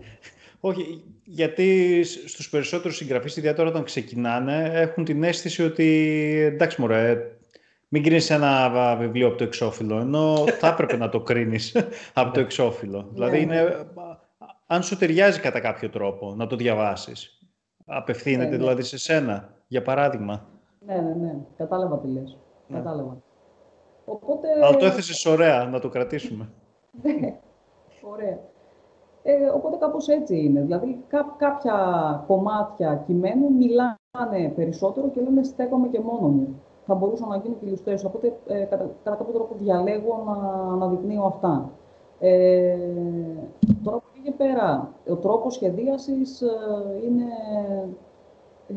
[0.60, 6.10] Όχι, γιατί στους περισσότερους συγγραφείς, ιδιαίτερα όταν ξεκινάνε, έχουν την αίσθηση ότι
[6.52, 7.35] εντάξει μωρέ,
[7.88, 11.76] μην κρίνεις ένα βιβλίο από το εξώφυλλο, ενώ θα έπρεπε να το κρίνεις
[12.14, 13.08] από το εξώφυλλο.
[13.12, 13.56] δηλαδή, ναι.
[13.56, 13.86] είναι,
[14.66, 17.38] αν σου ταιριάζει κατά κάποιο τρόπο να το διαβάσεις.
[17.86, 18.56] Απευθύνεται ναι, ναι.
[18.56, 20.44] δηλαδή σε σένα, για παράδειγμα.
[20.86, 21.34] Ναι, ναι, ναι.
[21.56, 22.38] Κατάλαβα τι λες.
[22.72, 23.22] Κατάλαβα.
[24.04, 24.48] Οπότε...
[24.62, 26.48] Αλλά το έθεσες ωραία, να το κρατήσουμε.
[27.02, 27.38] Ναι,
[28.02, 28.38] ωραία.
[29.22, 30.60] Ε, οπότε κάπως έτσι είναι.
[30.60, 31.74] Δηλαδή κά, κάποια
[32.26, 36.62] κομμάτια κειμένου μιλάνε περισσότερο και λένε στέκομαι και μόνος μου.
[36.86, 38.06] Θα μπορούσα να γίνω και illustration.
[38.06, 41.70] Οπότε ε, κατά, κατά κάποιο τρόπο διαλέγω να, να δεικνύω αυτά.
[42.18, 42.76] Ε,
[43.84, 46.46] τώρα που πήγε πέρα, ο τρόπος σχεδίασης ε,
[47.06, 47.24] είναι...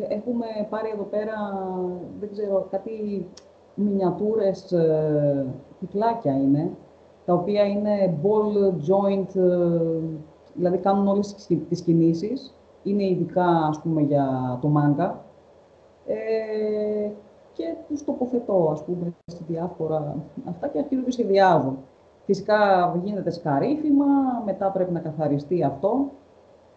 [0.08, 1.36] Έχουμε πάρει εδώ πέρα,
[2.20, 3.26] δεν ξέρω, κάτι
[3.76, 5.46] μινιατούρες, ε,
[5.80, 6.70] κουτλάκια είναι,
[7.26, 10.00] τα οποία είναι ball joint, ε,
[10.54, 12.54] δηλαδή κάνουν όλες τις κινήσεις.
[12.84, 15.24] Είναι ειδικά, ας πούμε, για το μάγκα.
[16.06, 17.10] Ε,
[17.60, 21.78] και τους τοποθετώ, ας πούμε, σε διάφορα αυτά και αρχίζω και σχεδιάζω.
[22.26, 24.06] Φυσικά γίνεται σκαρίφημα,
[24.46, 26.10] μετά πρέπει να καθαριστεί αυτό.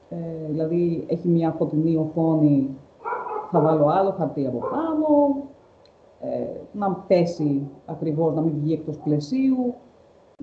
[0.08, 0.16] Ε,
[0.48, 2.76] δηλαδή, έχει μια φωτεινή οθόνη,
[3.50, 5.36] θα βάλω άλλο χαρτί από πάνω,
[6.20, 9.74] ε, να πέσει ακριβώς, να μην βγει εκτός πλαισίου,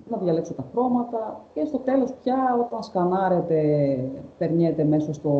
[0.10, 3.62] να διαλέξω τα χρώματα και στο τέλος πια όταν σκανάρετε,
[4.38, 5.32] περνιέται μέσα στο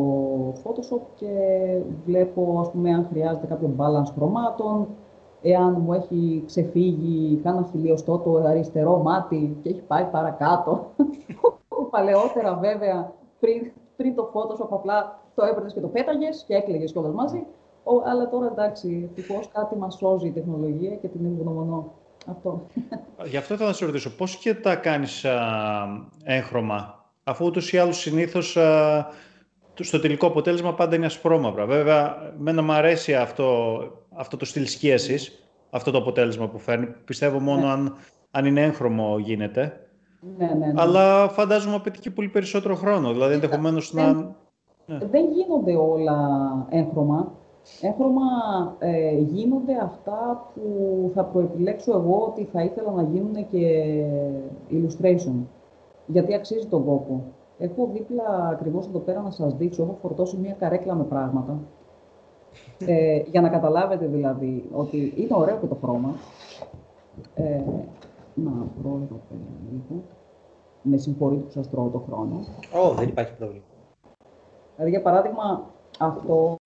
[0.64, 1.32] Photoshop και
[2.06, 4.88] βλέπω ας πούμε αν χρειάζεται κάποιο balance χρωμάτων,
[5.42, 10.86] εάν μου έχει ξεφύγει κάνα χιλιοστό το αριστερό μάτι και έχει πάει παρακάτω.
[11.92, 17.14] Παλαιότερα βέβαια πριν, πριν το Photoshop απλά το έπαιρνες και το πέταγες και έκλαιγες κιόλας
[17.14, 17.46] μαζί.
[17.84, 21.92] Ο, αλλά τώρα εντάξει, ευτυχώς κάτι μας σώζει η τεχνολογία και την ευγνωμονώ.
[22.32, 22.68] Αυτό.
[23.26, 25.40] Γι' αυτό θα σε ρωτήσω, πώς και τα κάνεις α,
[26.24, 29.08] έγχρωμα, αφού ούτως ή άλλως συνήθως α,
[29.80, 31.66] στο τελικό αποτέλεσμα πάντα είναι ασπρόμαυρα.
[31.66, 33.80] Βέβαια, μένα μου αρέσει αυτό,
[34.16, 36.88] αυτό το στυλ σκίασης, αυτό το αποτέλεσμα που φέρνει.
[37.06, 37.72] Πιστεύω μόνο ναι.
[37.72, 37.96] αν,
[38.32, 39.88] αν είναι έγχρωμο γίνεται.
[40.38, 40.74] Ναι, ναι, ναι.
[40.76, 43.12] Αλλά φαντάζομαι απαιτεί και πολύ περισσότερο χρόνο.
[43.12, 44.14] Δηλαδή, ενδεχομένως να.
[44.86, 44.98] Ναι.
[44.98, 46.18] Δεν γίνονται όλα
[46.70, 47.32] έγχρωμα.
[47.82, 48.22] Έχρωμα
[48.80, 54.04] ε, γίνονται αυτά που θα προεπιλέξω εγώ ότι θα ήθελα να γίνουν και
[54.72, 55.34] illustration.
[56.06, 57.24] Γιατί αξίζει τον κόπο.
[57.58, 61.60] Έχω δίπλα ακριβώς εδώ πέρα να σας δείξω, έχω φορτώσει μια καρέκλα με πράγματα.
[62.86, 66.14] Ε, για να καταλάβετε δηλαδή ότι είναι ωραίο και το χρώμα.
[67.36, 67.62] Ε,
[68.34, 69.42] να βρω εδώ πέρα
[69.72, 70.04] λίγο.
[70.82, 72.40] Με συγχωρείτε που σας τρώω το χρόνο.
[72.84, 73.64] Ω, δεν υπάρχει πρόβλημα.
[74.76, 75.64] Δηλαδή, για παράδειγμα,
[76.00, 76.58] αυτό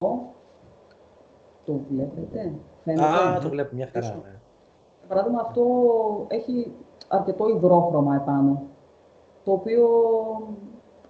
[1.65, 4.07] το βλέπετε; Φαίνεται, Α, το βλέπω μια χαρά.
[4.07, 4.39] Ναι.
[5.07, 5.63] παράδειγμα, αυτό
[6.27, 6.71] έχει
[7.07, 8.61] αρκετό υδρόχρωμα επάνω.
[9.43, 9.87] Το οποίο,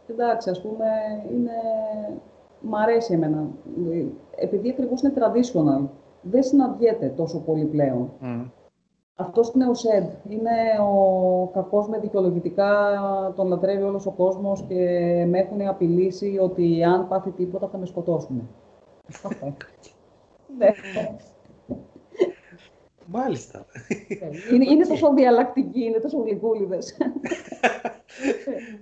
[0.07, 0.85] εντάξει, ας πούμε,
[1.31, 1.51] είναι...
[2.65, 3.47] Μ' αρέσει εμένα.
[4.35, 5.87] Επειδή ακριβώς είναι traditional,
[6.21, 8.09] δεν συναντιέται τόσο πολύ πλέον.
[8.21, 8.49] Mm.
[9.15, 10.03] Αυτό είναι ο ΣΕΔ.
[10.29, 12.73] Είναι ο κακός με δικαιολογητικά,
[13.35, 14.75] τον λατρεύει όλος ο κόσμος και
[15.29, 18.49] με έχουν απειλήσει ότι αν πάθει τίποτα θα με σκοτώσουν.
[20.57, 20.73] Ναι.
[23.05, 23.65] Μάλιστα.
[24.51, 26.97] Είναι, είναι τόσο διαλλακτική, είναι τόσο γλυκούλιδες.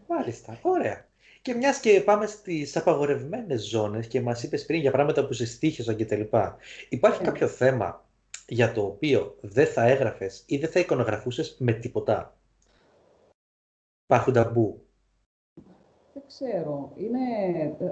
[0.08, 1.06] Μάλιστα, ωραία.
[1.42, 5.46] Και μιας και πάμε στις απαγορευμένες ζώνες και μας είπες πριν για πράγματα που σε
[5.46, 6.58] στήχησαν και τα λοιπά,
[6.90, 7.28] υπάρχει ναι.
[7.28, 8.06] κάποιο θέμα
[8.48, 12.36] για το οποίο δεν θα έγραφες ή δεν θα εικονογραφούσες με τίποτα;
[14.06, 14.86] Υπάρχουν ταμπού.
[16.14, 16.92] Δεν ξέρω.
[16.96, 17.20] Είναι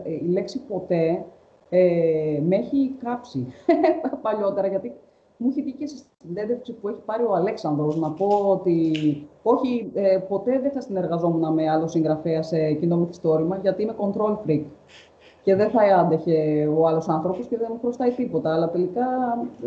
[0.04, 1.26] ε, η λέξη ποτέ
[1.70, 3.48] ε, με έχει κάψει
[4.22, 4.94] παλιότερα, γιατί
[5.38, 8.92] μου έχει βγει και στη συνέντευξη που έχει πάρει ο Αλέξανδρος να πω ότι
[9.44, 14.38] όχι, ε, ποτέ δεν θα συνεργαζόμουν με άλλο συγγραφέα σε κοινό μυθιστόρημα, γιατί είμαι control
[14.46, 14.64] freak.
[15.44, 18.54] Και δεν θα άντεχε ο άλλος άνθρωπος και δεν μου χρωστάει τίποτα.
[18.54, 19.06] Αλλά τελικά,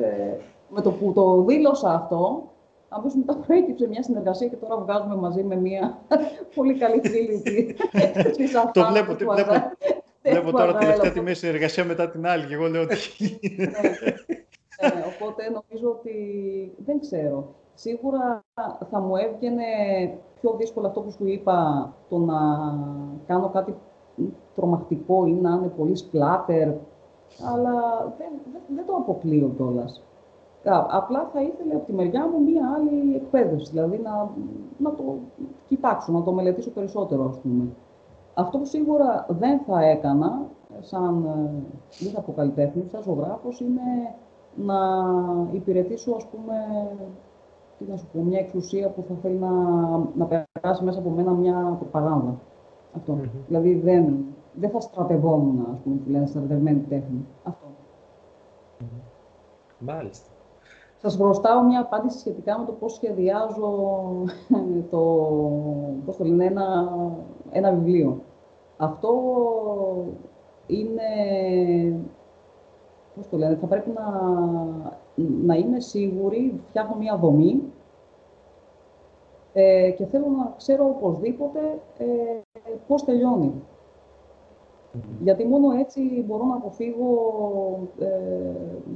[0.01, 0.37] ε,
[0.69, 2.43] με το που το δήλωσα αυτό,
[2.89, 5.99] αμέσως μετά προέκυψε μια συνεργασία και τώρα βγάζουμε μαζί με μια
[6.55, 7.43] πολύ καλή φίλη
[8.37, 9.53] της Το βλέπω, το βλέπω.
[10.33, 12.97] Βλέπω τώρα τελευταία τη μέση εργασία μετά την άλλη και εγώ λέω ότι...
[13.57, 16.15] ναι, ναι, οπότε νομίζω ότι
[16.85, 17.55] δεν ξέρω.
[17.75, 18.45] Σίγουρα
[18.91, 19.65] θα μου έβγαινε
[20.41, 22.39] πιο δύσκολο αυτό που σου είπα, το να
[23.27, 23.75] κάνω κάτι
[24.55, 26.69] τρομακτικό ή να είναι πολύ σπλάτερ,
[27.55, 27.73] αλλά
[28.19, 30.03] δεν, δεν, δεν το αποκλείω κιόλας.
[30.89, 34.31] Απλά θα ήθελε από τη μεριά μου μία άλλη εκπαίδευση, δηλαδή να,
[34.79, 35.19] να το
[35.69, 37.65] κοιτάξω, να το μελετήσω περισσότερο, ας πούμε.
[38.35, 40.47] Αυτό που σίγουρα δεν θα έκανα,
[40.81, 41.27] σαν
[42.01, 44.15] λίγα αποκαλλιτέχνη, σαν ζωγράφος, είναι
[44.55, 44.77] να
[45.53, 46.55] υπηρετήσω, ας πούμε,
[47.79, 49.51] τι να σου πω, μια εξουσία που θα θέλει να,
[50.15, 52.41] να περάσει μέσα από μένα μια προπαγάνδα.
[52.97, 53.19] Αυτό.
[53.23, 53.45] Mm-hmm.
[53.47, 57.27] Δηλαδή δεν, δεν θα στρατευόμουν, ας πούμε, που λένε στρατευμένη τέχνη.
[57.43, 57.67] Αυτό.
[58.81, 59.01] Mm-hmm.
[59.79, 60.32] Μάλιστα.
[61.03, 63.93] Σας μπροστάω μια απάντηση σχετικά με το πώς σχεδιάζω
[64.91, 65.01] το,
[66.05, 66.93] πώς το λένε, ένα,
[67.51, 68.23] ένα βιβλίο.
[68.77, 69.13] Αυτό
[70.67, 71.03] είναι,
[73.15, 74.05] πώς το λένε, θα πρέπει να,
[75.45, 77.63] να είμαι σίγουρη, φτιάχνω μια δομή
[79.53, 81.61] ε, και θέλω να ξέρω οπωσδήποτε
[81.99, 82.05] ε,
[82.87, 83.53] πώς τελειώνει.
[85.21, 87.13] Γιατί μόνο έτσι μπορώ να αποφύγω
[87.99, 88.07] ε,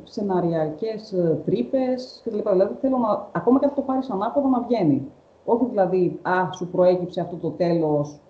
[0.04, 2.50] σεναριακές ε, τρύπες κτλ.
[2.50, 5.10] Δηλαδή θέλω να, ακόμα και αυτό το πάρεις ανάποδα να βγαίνει.
[5.44, 8.20] Όχι δηλαδή, α, σου προέκυψε αυτό το τέλος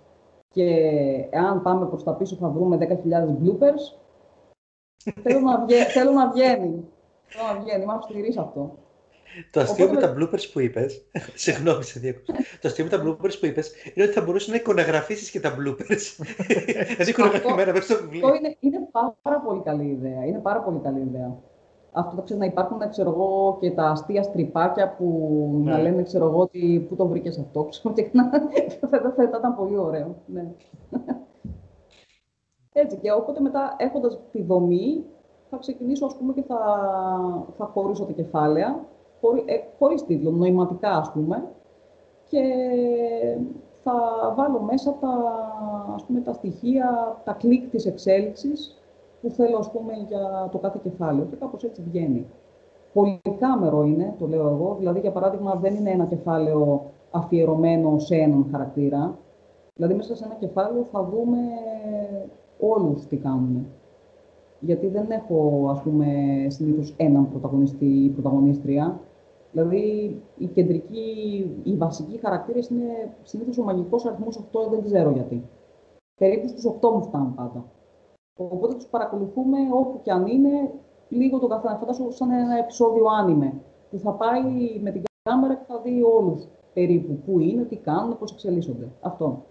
[0.48, 2.84] και αν πάμε προς τα πίσω θα βρούμε 10.000
[3.42, 3.98] bloopers.
[5.22, 6.84] θέλω, να βγαίνει, θέλω να βγαίνει.
[7.24, 8.76] Θέλω να βγαίνει, είμαι αυστηρής αυτό.
[9.50, 11.04] Το αστείο με τα bloopers που είπες.
[11.44, 12.32] Συγγνώμη, σε διέκοψα.
[12.60, 15.56] Το αστείο με τα bloopers που είπες είναι ότι θα μπορούσε να εικονογραφήσεις και τα
[15.58, 16.26] bloopers.
[16.92, 18.26] Δηλαδή εικονογραφημένα μέσα στο βιβλίο.
[18.26, 18.78] Αυτό είναι, είναι
[19.22, 20.24] πάρα πολύ καλή ιδέα.
[20.24, 21.36] Είναι πάρα πολύ καλή ιδέα.
[21.92, 25.70] Αυτό το ξέρω να υπάρχουν ξέρω εγώ, και τα αστεία στριπάκια που ναι.
[25.70, 27.64] να λένε ξέρω εγώ ότι πού το βρήκες αυτό.
[27.64, 28.30] Ξέρω, και να...
[28.90, 30.16] θα, θα, ήταν πολύ ωραίο.
[30.26, 30.46] Ναι.
[32.72, 35.04] Έτσι και οπότε μετά έχοντας τη δομή
[35.50, 36.58] θα ξεκινήσω ας πούμε και θα,
[37.56, 38.84] θα χωρίσω τα κεφάλαια
[39.20, 41.48] χωρί, ε, χωρίς τίτλο, νοηματικά ας πούμε,
[42.28, 42.42] και
[43.82, 43.94] θα
[44.36, 45.12] βάλω μέσα τα,
[45.94, 48.80] ας πούμε, τα στοιχεία, τα κλικ της εξέλιξης
[49.20, 52.26] που θέλω ας πούμε, για το κάθε κεφάλαιο και κάπως έτσι βγαίνει.
[52.92, 58.48] Πολυκάμερο είναι, το λέω εγώ, δηλαδή για παράδειγμα δεν είναι ένα κεφάλαιο αφιερωμένο σε έναν
[58.50, 59.18] χαρακτήρα.
[59.74, 61.38] Δηλαδή μέσα σε ένα κεφάλαιο θα δούμε
[62.60, 63.66] όλους τι κάνουν
[64.66, 66.06] γιατί δεν έχω, ας πούμε,
[66.48, 69.00] συνήθως έναν πρωταγωνιστή ή πρωταγωνίστρια.
[69.52, 71.10] Δηλαδή, οι κεντρικοί,
[71.62, 75.42] οι βασικοί χαρακτήρες είναι συνήθως ο μαγικός αριθμός 8, δεν ξέρω γιατί.
[76.20, 77.64] Περίπου στους 8 μου φτάνουν πάντα.
[78.38, 80.70] Οπότε τους παρακολουθούμε όπου και αν είναι,
[81.08, 81.76] λίγο το καθένα.
[81.76, 83.52] Φαντάζομαι σαν ένα επεισόδιο άνιμε,
[83.90, 84.42] που θα πάει
[84.82, 88.88] με την κάμερα και θα δει όλους περίπου πού είναι, τι κάνουν, πώς εξελίσσονται.
[89.00, 89.44] Αυτό.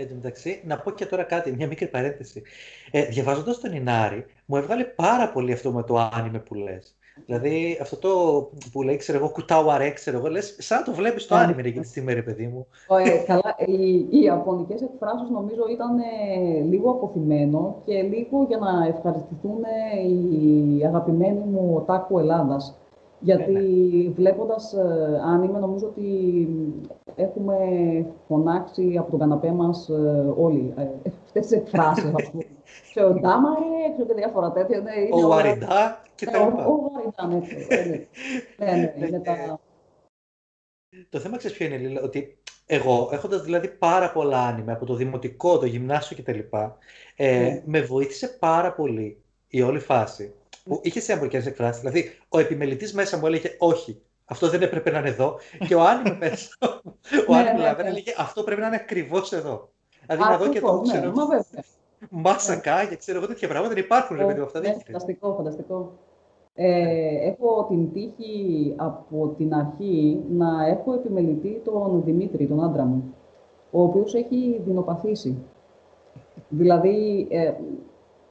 [0.00, 2.42] Εν τω μεταξύ, να πω και τώρα κάτι, μια μικρή παρένθεση.
[2.90, 6.96] Ε, Διαβάζοντας τον Ινάρη, μου έβγαλε πάρα πολύ αυτό με το άνιμε που λες.
[7.26, 8.08] Δηλαδή, αυτό το
[8.72, 11.60] που λέει, ξέρω εγώ, κουτάω αρέ, ξέρω εγώ, λες, σαν να το βλέπεις το άνιμε
[11.60, 12.66] εκείνη τη στιγμή, ρε παιδί μου.
[13.04, 18.86] Ε, καλά, οι, οι Ιαπωνικές εκφράσεις νομίζω ήταν ε, λίγο αποθυμένο και λίγο για να
[18.86, 19.58] ευχαριστηθούν
[20.78, 22.78] οι αγαπημένοι μου τάκου Ελλάδας.
[23.20, 24.10] Γιατί ναι, ναι.
[24.10, 26.02] βλέποντας ε, άνιμε, νομίζω ότι
[27.18, 27.56] έχουμε
[28.26, 32.44] φωνάξει από τον καναπέ μας ε, όλοι ε, αυτές τις εκφράσεις, ας πούμε.
[32.92, 34.80] Σε ο Ντάμαρε, ξέρω και διάφορα τέτοια.
[34.80, 36.66] Ναι, είναι ο Βαριντά και τα λοιπά.
[36.66, 38.06] Ο Βαριντά, ναι, ναι,
[38.72, 39.60] ναι, ναι, είναι τα...
[41.08, 44.94] Το θέμα ξέρεις ποιο είναι, Λίλα, ότι εγώ, έχοντας δηλαδή πάρα πολλά άνιμε από το
[44.94, 46.38] δημοτικό, το γυμνάσιο κτλ,
[47.16, 47.62] ε, ναι.
[47.64, 51.80] με βοήθησε πάρα πολύ η όλη φάση που είχε σε εμπορικές εκφράσεις.
[51.80, 55.36] Δηλαδή, ο επιμελητής μέσα μου έλεγε Όχι, αυτό δεν έπρεπε να είναι εδώ.
[55.66, 56.48] Και ο Άννη μέσα,
[57.28, 57.88] ο Άννη ναι, ναι, ναι.
[57.88, 59.68] έλεγε Αυτό πρέπει να είναι ακριβώς εδώ.
[60.06, 61.12] Δηλαδή, να δω και το ξέρω.
[62.10, 64.16] Μάσακα και ξέρω εγώ τέτοια πράγματα δεν υπάρχουν.
[64.16, 65.92] Ναι, αυτά ναι, φανταστικό, φανταστικό.
[66.54, 73.14] Ε, έχω την τύχη από την αρχή να έχω επιμελητή τον Δημήτρη, τον άντρα μου,
[73.70, 75.36] ο οποίος έχει δεινοπαθήσει.
[76.48, 77.52] δηλαδή, ε,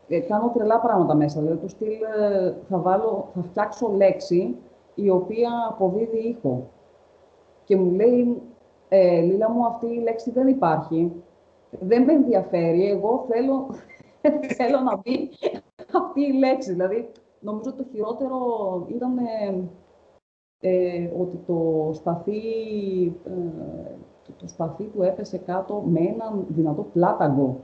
[0.08, 1.42] ε, κάνω τρελά πράγματα μέσα.
[1.42, 4.56] Δηλαδή, του στυλ ε, θα, βάλω, θα φτιάξω λέξη
[4.98, 6.70] η οποία αποδίδει ήχο.
[7.64, 8.42] Και μου λέει,
[8.90, 11.12] ε, Λίλα μου, αυτή η λέξη δεν υπάρχει.
[11.80, 12.90] Δεν με ενδιαφέρει.
[12.90, 13.68] Εγώ θέλω,
[14.58, 15.30] θέλω να μπει
[15.94, 16.72] αυτή η λέξη.
[16.72, 18.38] Δηλαδή, νομίζω ότι το χειρότερο
[18.90, 19.18] ήταν
[20.60, 22.42] ε, ότι το σπαθί,
[24.26, 27.60] το, το σπαθί του έπεσε κάτω με έναν δυνατό πλάταγκο.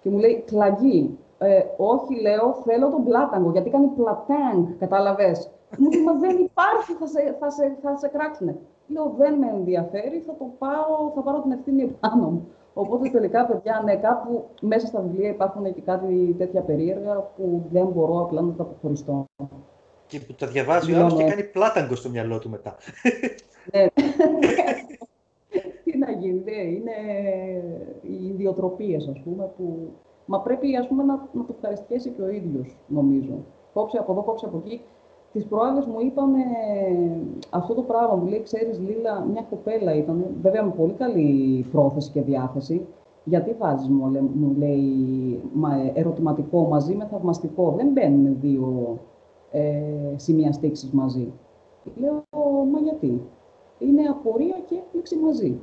[0.00, 1.18] Και μου λέει, κλαγί.
[1.38, 5.50] Ε, όχι, λέω, θέλω τον πλάταγκο, γιατί κάνει πλατάγκ, κατάλαβες.
[5.78, 8.56] Μου λέει, μα δεν υπάρχει, θα σε, θα σε, θα σε κράξουνε.
[8.86, 12.48] Λέω, δεν με ενδιαφέρει, θα το πάω, θα πάρω την ευθύνη επάνω μου.
[12.74, 17.86] Οπότε τελικά, παιδιά, ναι, κάπου μέσα στα βιβλία υπάρχουν και κάτι τέτοια περίεργα που δεν
[17.86, 19.24] μπορώ απλά να τα αποχωριστώ.
[20.06, 22.76] Και που τα διαβάζει ο άλλος και κάνει πλάταγκο στο μυαλό του μετά.
[23.72, 23.86] Ναι.
[25.84, 26.92] Τι να γίνει, ναι, είναι
[28.02, 29.92] οι ιδιοτροπίες, ας πούμε, που...
[30.26, 33.44] Μα πρέπει, ας πούμε, να, να το ευχαριστήσει και ο ίδιος, νομίζω.
[33.72, 34.80] Κόψε από εδώ, κόψε από εκεί.
[35.36, 36.34] Τις προάλλες μου είπαν
[37.50, 42.10] αυτό το πράγμα, μου λέει, ξέρεις Λίλα, μια κοπέλα ήταν, βέβαια με πολύ καλή πρόθεση
[42.10, 42.86] και διάθεση,
[43.24, 45.40] γιατί βάζεις, μου, λέει, μου λέει
[45.94, 48.98] ερωτηματικό μαζί με θαυμαστικό; Δεν μπαίνουν δύο
[49.50, 49.72] ε,
[50.16, 51.32] σημεία στήξης μαζί.
[51.96, 52.24] Λέω,
[52.72, 53.20] μα γιατί;
[53.78, 55.60] Είναι απορία και έκπληξη μαζί.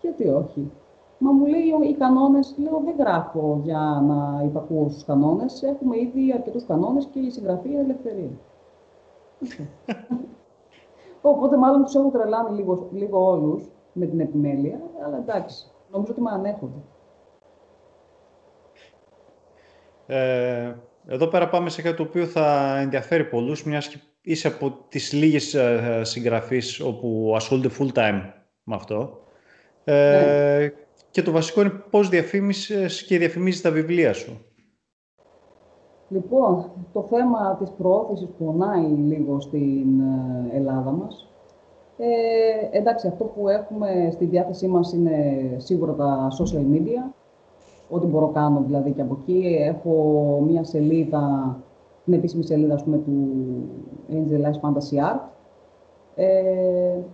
[0.00, 0.70] Γιατί όχι;
[1.18, 5.62] Μα μου λέει οι κανόνες, λέω δεν γράφω για να υπακούω στους κανόνες.
[5.62, 8.30] Έχουμε ήδη αρκετούς κανόνες και η συγγραφή ελευθερία.
[11.20, 16.20] Οπότε μάλλον τους έχω τρελάνει λίγο, λίγο όλους με την επιμέλεια, αλλά εντάξει, νομίζω ότι
[16.20, 16.78] με ανέχονται.
[20.06, 20.74] Ε,
[21.06, 25.12] εδώ πέρα πάμε σε κάτι το οποίο θα ενδιαφέρει πολλούς, μιας και είσαι από τις
[25.12, 29.20] λίγες ε, συγγραφείς όπου ασχολούνται full time με αυτό.
[29.84, 30.72] Ε, ναι.
[31.10, 34.46] Και το βασικό είναι πώς διαφήμισες και διαφημίζεις τα βιβλία σου.
[36.08, 41.28] Λοιπόν, το θέμα της προώθησης πονάει λίγο στην ε, Ελλάδα μας.
[41.98, 45.12] Ε, εντάξει, αυτό που έχουμε στη διάθεσή μας είναι
[45.56, 47.12] σίγουρα τα social media.
[47.90, 49.56] Ό,τι μπορώ κάνω δηλαδή και από εκεί.
[49.60, 49.92] Έχω
[50.46, 51.56] μία σελίδα,
[52.04, 53.12] την επίσημη σελίδα ας πούμε, του
[54.10, 55.20] Angel Eyes Fantasy Art.
[56.14, 56.26] Ε,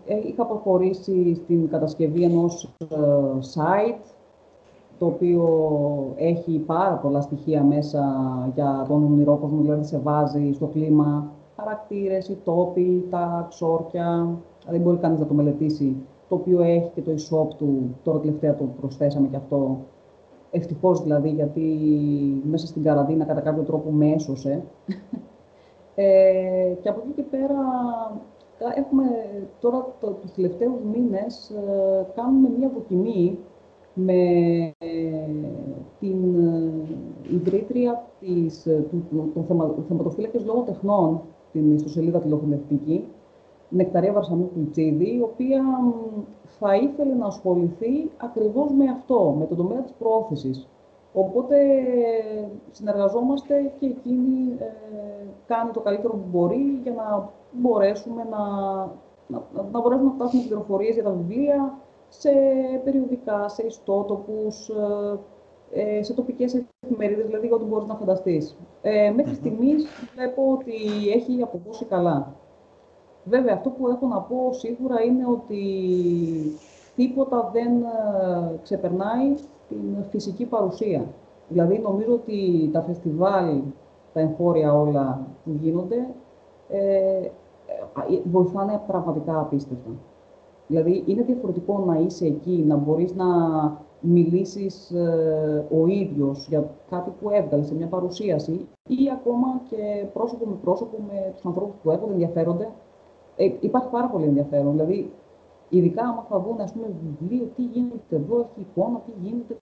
[0.06, 2.96] ε, είχα προχωρήσει στην κατασκευή ενός ε,
[3.54, 4.12] site
[5.02, 5.44] το οποίο
[6.16, 8.02] έχει πάρα πολλά στοιχεία μέσα
[8.54, 14.38] για τον ονειρόκοσμο, δηλαδή σε βάζει στο κλίμα χαρακτήρες, οι τόποι, τα ξόρκια,
[14.68, 15.96] δεν μπορεί κανείς να το μελετήσει,
[16.28, 19.78] το οποίο έχει και το e-shop του, τώρα τελευταία το προσθέσαμε και αυτό,
[20.50, 21.60] ευτυχώς δηλαδή, γιατί
[22.44, 24.62] μέσα στην καραντίνα κατά κάποιο τρόπο με έσωσε.
[25.94, 27.56] ε, και από εκεί και πέρα
[28.76, 29.04] έχουμε
[29.60, 33.38] τώρα το, τους τελευταίους μήνες ε, κάνουμε μια δοκιμή
[33.94, 34.22] με
[36.00, 39.44] την ε, ιδρύτρια της, ε, του, του, του
[39.88, 41.20] θεματοφύλακες λόγω τεχνών,
[41.52, 43.04] την ιστοσελίδα τηλεοπνευστική,
[43.68, 45.62] Νεκταρία Βαρσαμού Κουιτσίδη, η οποία
[46.58, 50.68] θα ήθελε να ασχοληθεί ακριβώς με αυτό, με τον τομέα της πρόθεσης.
[51.12, 51.56] Οπότε
[52.70, 58.38] συνεργαζόμαστε και εκείνη ε, κάνει το καλύτερο που μπορεί για να μπορέσουμε να,
[59.26, 61.78] να, να μπορέσουμε να φτάσουμε πληροφορίες για τα βιβλία,
[62.18, 62.30] σε
[62.84, 65.18] περιοδικά, σε ιστότοπους, ε,
[65.98, 68.56] ε, σε τοπικές εφημερίδες, δηλαδή ό,τι μπορείς να φανταστείς.
[68.82, 70.72] Ε, μέχρι στιγμής βλέπω ότι
[71.14, 72.34] έχει αποδώσει καλά.
[73.24, 75.62] Βέβαια, αυτό που έχω να πω σίγουρα είναι ότι
[76.96, 79.34] τίποτα δεν ε, ξεπερνάει
[79.68, 81.06] την φυσική παρουσία.
[81.48, 83.60] Δηλαδή, νομίζω ότι τα φεστιβάλ,
[84.12, 86.08] τα εγχώρια όλα που γίνονται,
[86.68, 87.28] ε,
[88.24, 89.90] βοηθάνε πραγματικά απίστευτα.
[90.72, 93.26] Δηλαδή, είναι διαφορετικό να είσαι εκεί, να μπορείς να
[94.00, 100.46] μιλήσεις ε, ο ίδιος για κάτι που έβγαλες σε μια παρουσίαση ή ακόμα και πρόσωπο
[100.46, 102.70] με πρόσωπο με τους ανθρώπους που έρχονται, ενδιαφέρονται.
[103.36, 104.72] Ε, υπάρχει πάρα πολύ ενδιαφέρον.
[104.72, 105.12] Δηλαδή,
[105.68, 109.56] ειδικά άμα θα δουν, ας πούμε, βιβλίο, τι γίνεται εδώ, έχει εικόνα, τι γίνεται.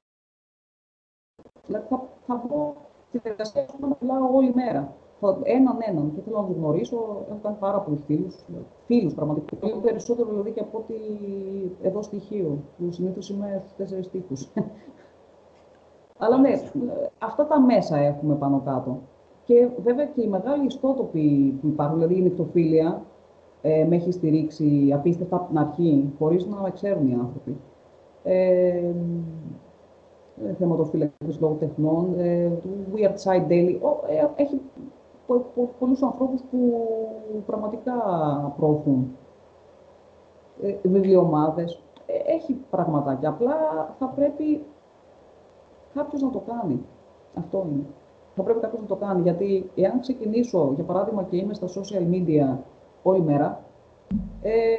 [1.67, 2.75] Δηλαδή, θα, θα βρω
[3.11, 4.95] τη διαδικασία να μιλάω όλη μέρα
[5.43, 6.97] έναν έναν και θέλω να τους γνωρίσω.
[7.29, 8.45] Έχω κάνει πάρα πολλούς φίλους.
[8.87, 9.57] Φίλους πραγματικά.
[9.57, 10.95] Πολύ περισσότερο δηλαδή και από ότι
[11.83, 14.35] εδώ στοιχείο, που συνήθως είμαι στους τέσσερις τείχου.
[16.23, 16.51] Αλλά ναι,
[17.19, 18.99] αυτά τα μέσα έχουμε πάνω κάτω.
[19.45, 23.03] Και βέβαια και οι μεγάλοι ιστότοποι που υπάρχουν, δηλαδή η νυχτοφίλια,
[23.63, 27.57] ε, με έχει στηρίξει απίστευτα από την αρχή, χωρίς να με ξέρουν οι άνθρωποι.
[28.23, 28.93] Ε,
[30.49, 32.51] ε θεματοφύλακες λόγω τεχνών, ε,
[32.95, 33.79] Weird Side Daily,
[34.09, 34.61] ε, έχει
[35.39, 36.87] πο, πολλούς ανθρώπους που
[37.47, 37.95] πραγματικά
[38.57, 39.17] προωθούν.
[40.63, 41.83] Ε, βιβλιομάδες.
[42.07, 43.29] Ε, έχει πραγματάκια.
[43.29, 43.57] Απλά
[43.99, 44.65] θα πρέπει
[45.95, 46.85] κάποιος να το κάνει.
[47.35, 47.85] Αυτό είναι.
[48.35, 49.23] Θα πρέπει κάποιος να το κάνει.
[49.23, 52.59] Γιατί εάν ξεκινήσω, για παράδειγμα, και είμαι στα social media
[53.03, 53.65] όλη μέρα,
[54.43, 54.75] ε,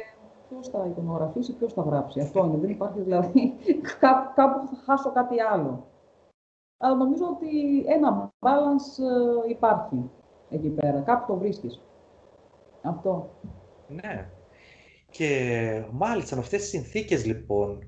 [0.48, 2.20] ποιος θα εικονογραφήσει, ποιος θα γράψει.
[2.20, 2.56] Αυτό είναι.
[2.56, 3.54] Δεν υπάρχει δηλαδή.
[4.34, 5.84] κάπου θα χάσω κάτι άλλο.
[6.78, 9.02] Αλλά νομίζω ότι ένα balance
[9.46, 10.10] ε, υπάρχει
[10.52, 11.00] εκεί πέρα.
[11.00, 11.80] Κάπου το βρίσκεις.
[12.82, 13.30] Αυτό.
[13.88, 14.28] Ναι.
[15.10, 17.86] Και μάλιστα με αυτές τις συνθήκες λοιπόν,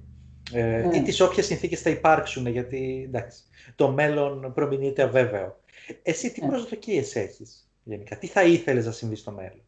[0.52, 0.96] ε, ναι.
[0.96, 3.42] ή τις όποιες συνθήκες θα υπάρξουν, γιατί εντάξει,
[3.76, 5.56] το μέλλον προμηνύεται αβέβαιο.
[6.02, 6.48] Εσύ τι ναι.
[6.48, 9.62] προσδοκίες έχεις γενικά, τι θα ήθελες να συμβεί στο μέλλον;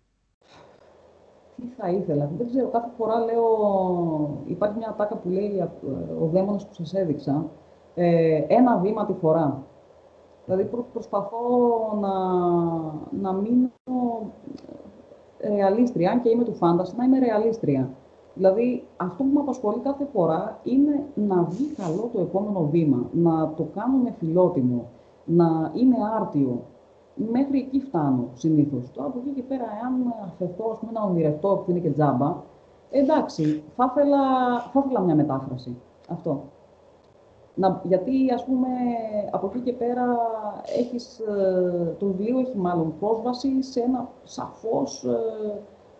[1.56, 5.68] τι θα ήθελα; Δεν ξέρω, κάθε φορά λέω, υπάρχει μια ατάκα που λέει ε,
[6.20, 7.50] ο δαίμονας που σας έδειξα,
[7.94, 9.66] ε, ένα βήμα τη φορά.
[10.46, 11.38] Δηλαδή προσπαθώ
[12.00, 12.14] να,
[13.20, 13.70] να μείνω
[15.40, 17.90] ρεαλίστρια, αν και είμαι του φάνταση, να είμαι ρεαλίστρια.
[18.34, 23.52] Δηλαδή, αυτό που με απασχολεί κάθε φορά είναι να βγει καλό το επόμενο βήμα, να
[23.56, 24.88] το κάνουμε φιλότιμο,
[25.24, 26.62] να είναι άρτιο.
[27.14, 28.90] Μέχρι εκεί φτάνω συνήθως.
[28.92, 32.36] Τώρα από εκεί και πέρα, εάν αφαιθώ ας πούμε, να ονειρευτώ που είναι και τζάμπα,
[32.90, 34.18] εντάξει, θα ήθελα,
[34.72, 35.76] θα ήθελα μια μετάφραση.
[36.08, 36.42] Αυτό.
[37.58, 38.68] Να, γιατί, ας πούμε,
[39.30, 40.16] από εκεί και πέρα
[40.78, 45.18] έχεις, ε, το βιβλίο έχει μάλλον πρόσβαση σε ένα σαφώς ε,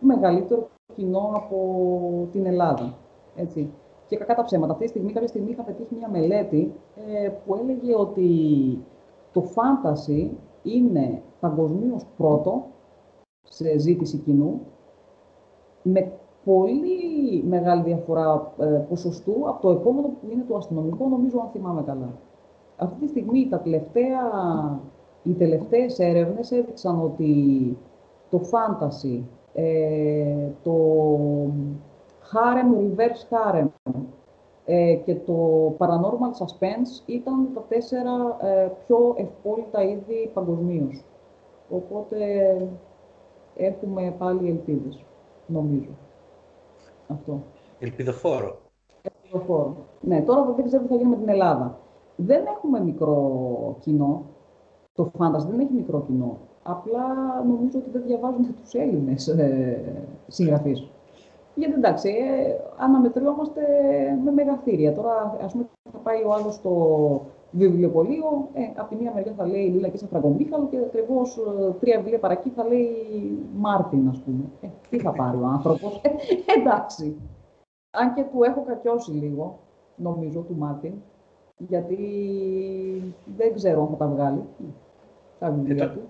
[0.01, 2.95] μεγαλύτερο κοινό από την Ελλάδα.
[3.37, 3.73] Έτσι.
[4.07, 4.73] Και κακά τα ψέματα.
[4.73, 6.75] Αυτή τη στιγμή, κάποια στιγμή είχα πετύχει μια μελέτη
[7.07, 8.29] ε, που έλεγε ότι
[9.33, 12.65] το φάνταση είναι παγκοσμίως πρώτο
[13.43, 14.61] σε ζήτηση κοινού,
[15.83, 16.13] με
[16.47, 21.83] πολύ μεγάλη διαφορά ε, ποσοστού από το επόμενο που είναι το αστυνομικό, νομίζω, αν θυμάμαι
[21.83, 22.09] καλά.
[22.77, 24.21] Αυτή τη στιγμή, τα τελευταία,
[25.23, 27.33] οι τελευταίες έρευνες έδειξαν ότι
[28.31, 30.77] το φάνταση ε, το
[32.33, 33.67] harem, reverse harem
[34.65, 41.05] ε, και το paranormal suspense ήταν τα τέσσερα ε, πιο ευπόλυτα είδη παγκοσμίως.
[41.71, 42.17] Οπότε
[43.57, 45.05] έχουμε πάλι ελπίδες,
[45.47, 45.91] νομίζω.
[47.09, 47.43] Αυτό.
[47.79, 48.59] Ελπιδοφόρο.
[49.03, 49.77] Ελπιδοφόρο.
[50.01, 51.79] Ναι, τώρα δεν ξέρω τι θα γίνει με την Ελλάδα.
[52.17, 54.23] Δεν έχουμε μικρό κοινό.
[54.95, 56.39] Το φάντας δεν έχει μικρό κοινό.
[56.63, 57.05] Απλά
[57.47, 60.89] νομίζω ότι δεν διαβάζουν τους Έλληνες ε, συγγραφείς.
[61.55, 63.63] Γιατί εντάξει, ε, αναμετριόμαστε
[64.25, 64.95] με μεγαθύρια.
[64.95, 66.73] Τώρα, ας πούμε, θα πάει ο άλλος στο
[67.51, 71.99] βιβλιοπωλείο, ε, από τη μία μεριά θα λέει Λίλα και Φραγκομίχαλο και ακριβώς ε, τρία
[71.99, 74.45] βιβλία παρακεί θα λέει Μάρτιν, ας πούμε.
[74.61, 76.11] Ε, τι θα πάρει ο άνθρωπος; Ε,
[76.59, 77.17] εντάξει.
[77.91, 79.59] Αν και του έχω κακιώσει λίγο,
[79.97, 80.93] νομίζω, του Μάρτιν,
[81.57, 81.99] γιατί
[83.37, 84.43] δεν ξέρω αν θα τα βγάλει.
[85.39, 86.01] Τα βιβλία του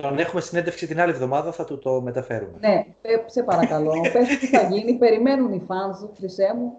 [0.00, 2.58] τον έχουμε συνέντευξη την άλλη εβδομάδα, θα του το μεταφέρουμε.
[2.60, 2.84] Ναι,
[3.26, 3.92] σε παρακαλώ.
[4.12, 4.94] Πες τι θα γίνει.
[4.94, 6.76] Περιμένουν οι fans, χρυσέ μου.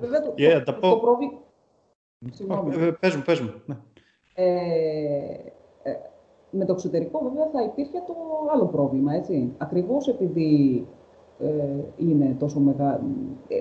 [0.00, 1.32] Βέβαια, το, yeah, το, το, πρόβλημα...
[2.86, 3.50] Ε, πες μου, πες μου.
[3.66, 3.76] Ναι.
[4.34, 4.44] Ε,
[5.82, 5.92] ε,
[6.50, 8.14] με το εξωτερικό, βέβαια, θα υπήρχε το
[8.52, 9.52] άλλο πρόβλημα, έτσι.
[9.58, 10.86] Ακριβώς επειδή
[11.38, 11.48] ε,
[11.96, 13.00] είναι τόσο, μεγα...
[13.48, 13.60] ε,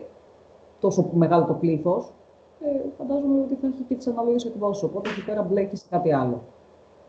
[0.79, 2.13] τόσο μεγάλο το πλήθος,
[2.59, 4.83] ε, φαντάζομαι ότι θα έχει και τις αναλογίες εκδόσεις.
[4.83, 6.41] Οπότε εκεί πέρα μπλέκεις σε κάτι άλλο.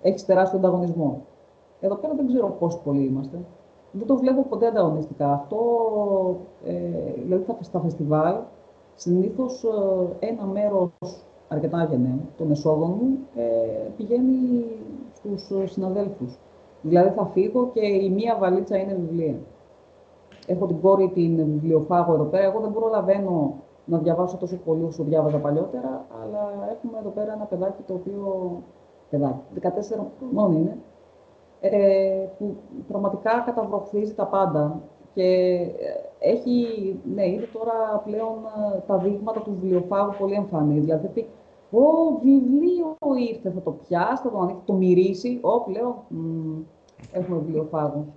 [0.03, 1.27] Έχεις τεράστιο ανταγωνισμό.
[1.81, 3.39] Εδώ πέρα δεν ξέρω πόσοι πολλοί είμαστε.
[3.91, 5.33] Δεν το βλέπω ποτέ ανταγωνιστικά.
[5.33, 5.59] Αυτό,
[6.65, 6.73] ε,
[7.23, 8.37] δηλαδή στα φεστιβάλ,
[8.95, 9.65] συνήθως
[10.21, 10.91] ε, ένα μέρος
[11.49, 14.65] αρκετά γενναίο των εσόδων μου ε, πηγαίνει
[15.15, 16.39] στους συναδέλφους.
[16.83, 19.35] Δηλαδή θα φύγω και η μία βαλίτσα είναι βιβλία.
[20.47, 22.45] Έχω την κόρη την βιβλιοφάγο εδώ πέρα.
[22.45, 27.45] Εγώ δεν προλαβαίνω να διαβάσω τόσο πολύ όσο διάβαζα παλιότερα, αλλά έχουμε εδώ πέρα ένα
[27.45, 28.51] παιδάκι το οποίο,
[29.11, 29.69] παιδάκι, 14
[30.19, 30.77] χρονών είναι,
[31.61, 32.57] ε, που
[32.89, 34.81] πραγματικά καταβροχθίζει τα πάντα
[35.15, 35.23] και
[36.21, 36.67] ε, έχει,
[37.15, 38.37] ναι, είναι τώρα πλέον
[38.75, 40.81] ε, τα δείγματα του βιβλιοφάγου πολύ εμφανή.
[40.81, 41.27] Δηλαδή, πει,
[41.71, 42.97] Ω, βιβλίο
[43.31, 45.39] ήρθε, θα το πιάσει, θα το ανοίξει, το μυρίσει.
[45.41, 45.95] Ω, πλέον,
[47.13, 48.15] έχουμε βιβλιοφάγο.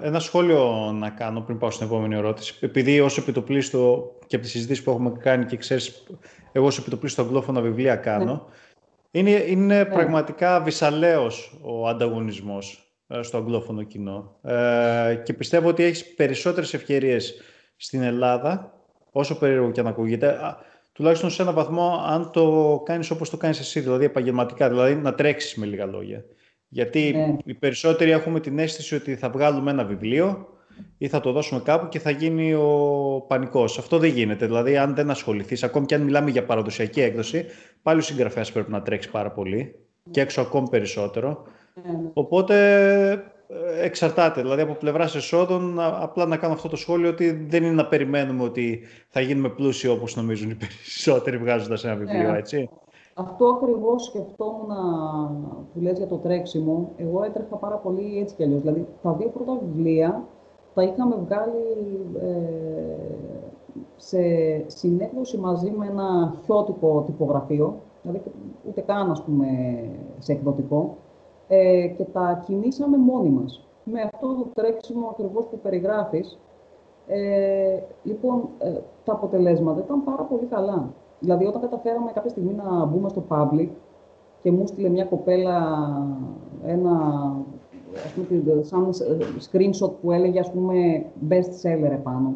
[0.00, 2.58] Ένα σχόλιο να κάνω πριν πάω στην επόμενη ερώτηση.
[2.60, 6.06] Επειδή ως επιτοπλίστο και από τις συζητήσεις που έχουμε κάνει και ξέρεις,
[6.52, 8.40] εγώ ως επιτοπλίστο αγγλόφωνα βιβλία κάνω, ναι.
[9.20, 9.84] είναι, είναι ναι.
[9.84, 11.26] πραγματικά βυσαλαίο
[11.62, 12.85] ο ανταγωνισμός ε,
[13.20, 14.36] στο αγγλόφωνο κοινό.
[14.42, 17.34] Ε, και πιστεύω ότι έχεις περισσότερες ευκαιρίες
[17.76, 18.80] στην Ελλάδα,
[19.10, 20.38] όσο περίεργο και αν ακούγεται,
[20.92, 25.14] τουλάχιστον σε έναν βαθμό, αν το κάνεις όπως το κάνεις εσύ, δηλαδή επαγγελματικά, δηλαδή να
[25.14, 26.24] τρέξεις με λίγα λόγια.
[26.68, 27.36] Γιατί ναι.
[27.44, 30.48] οι περισσότεροι έχουμε την αίσθηση ότι θα βγάλουμε ένα βιβλίο
[30.98, 33.78] ή θα το δώσουμε κάπου και θα γίνει ο πανικός.
[33.78, 34.46] Αυτό δεν γίνεται.
[34.46, 37.46] Δηλαδή, αν δεν ασχοληθείς, ακόμη και αν μιλάμε για παραδοσιακή έκδοση,
[37.82, 39.74] πάλι ο συγγραφέας πρέπει να τρέξει πάρα πολύ
[40.10, 41.46] και έξω ακόμη περισσότερο.
[41.82, 42.10] Ναι.
[42.12, 42.54] Οπότε
[43.48, 44.42] ε, εξαρτάται.
[44.42, 48.42] Δηλαδή, από πλευράς εσόδων, απλά να κάνω αυτό το σχόλιο ότι δεν είναι να περιμένουμε
[48.42, 52.38] ότι θα γίνουμε πλούσιοι όπως νομίζουν οι περισσότεροι βγάζοντας ένα βιβλίο, ναι.
[52.38, 52.70] έτσι.
[53.14, 54.68] Αυτό ακριβώς σκεφτόμουν
[55.72, 56.92] που λες για το τρέξιμο.
[56.96, 58.60] Εγώ έτρεχα πάρα πολύ έτσι κι αλλιώς.
[58.60, 60.24] Δηλαδή, τα δύο πρώτα βιβλία
[60.74, 61.62] τα είχαμε βγάλει
[62.20, 62.36] ε,
[63.96, 64.18] σε
[64.66, 68.22] συνέκδοση μαζί με ένα χιώτικο τυπογραφείο, δηλαδή
[68.68, 69.46] ούτε καν, ας πούμε,
[70.18, 70.96] σε εκδοτικό,
[71.48, 73.68] ε, και τα κινήσαμε μόνοι μας.
[73.84, 76.38] Με αυτό το τρέξιμο ακριβώς που περιγράφεις,
[77.06, 78.72] ε, λοιπόν, ε,
[79.04, 80.92] τα αποτελέσματα ήταν πάρα πολύ καλά.
[81.20, 83.68] Δηλαδή, όταν καταφέραμε κάποια στιγμή να μπούμε στο public,
[84.42, 85.78] και μου στείλε μια κοπέλα
[86.64, 86.92] ένα
[88.04, 88.90] ας πούμε, σαν
[89.50, 92.34] screenshot που έλεγε ας πούμε best seller επάνω.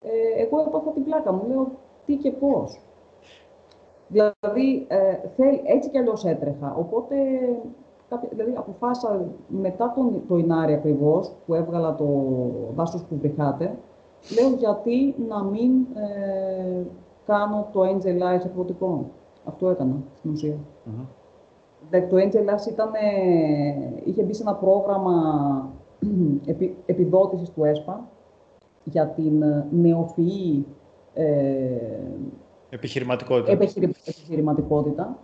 [0.00, 1.70] Ε, εγώ έπαθα την πλάκα μου, λέω
[2.06, 2.80] τι και πώς.
[4.08, 5.16] Δηλαδή, ε,
[5.64, 6.74] έτσι κι αλλιώς έτρεχα.
[6.78, 7.16] Οπότε,
[8.30, 12.06] δηλαδή, αποφάσισα μετά τον, το Ινάρι ακριβώς που έβγαλα το
[12.74, 13.76] δάσος που βρυχάτε,
[14.38, 16.82] λέω γιατί να μην ε,
[17.26, 19.10] κάνω το Angel Eyes εκδοτικό.
[19.44, 20.56] Αυτό έκανα στην ουσία.
[21.90, 22.90] Το Angel Eyes ήταν,
[24.04, 25.12] είχε μπει σε ένα πρόγραμμα
[26.46, 28.08] επι, επιδότησης του ΕΣΠΑ
[28.84, 30.66] για την νεοφυή
[31.14, 31.24] ε,
[32.70, 33.52] Επιχειρηματικότητα.
[33.52, 35.18] επιχειρηματικότητα.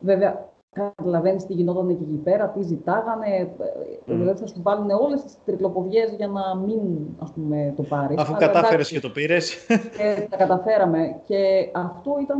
[0.00, 3.50] Βέβαια, καταλαβαίνεις τι γινόταν και εκεί πέρα, τι ζητάγανε.
[3.58, 4.02] Mm.
[4.04, 6.80] Δηλαδή θα σου βάλουν όλες τις τρικλοποδιές για να μην
[7.18, 8.20] ας πούμε, το πάρεις.
[8.20, 9.66] Αφού κατάφερες και το πήρες.
[9.66, 11.20] Και τα καταφέραμε.
[11.26, 12.38] Και αυτό ήταν.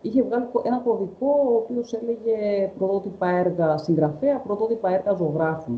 [0.00, 5.72] Είχε βγάλει ένα κωδικό ο οποίος έλεγε πρωτότυπα έργα συγγραφέα, πρωτότυπα έργα ζωγράφου.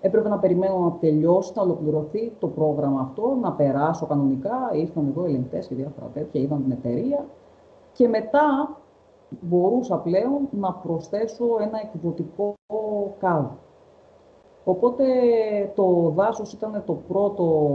[0.00, 4.70] Έπρεπε να περιμένω να τελειώσει, να ολοκληρωθεί το πρόγραμμα αυτό, να περάσω κανονικά.
[4.72, 7.26] Ήρθαν εδώ ελεγκτές και διάφορα τέτοια, είδαν την εταιρεία.
[7.92, 8.76] Και μετά
[9.40, 12.54] μπορούσα πλέον να προσθέσω ένα εκδοτικό
[13.18, 13.46] κάδ.
[14.64, 15.04] Οπότε
[15.74, 17.72] το δάσος ήταν το πρώτο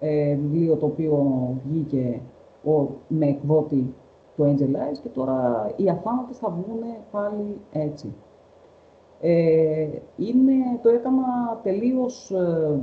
[0.00, 1.26] ε, βιβλίο το οποίο
[1.64, 2.20] βγήκε
[2.64, 3.94] ο, με εκδότη
[4.36, 8.14] του Angel Eyes και τώρα οι αθάνατες θα βγουν πάλι έτσι.
[9.20, 12.78] Ε, είναι, το έκανα τελείως ε,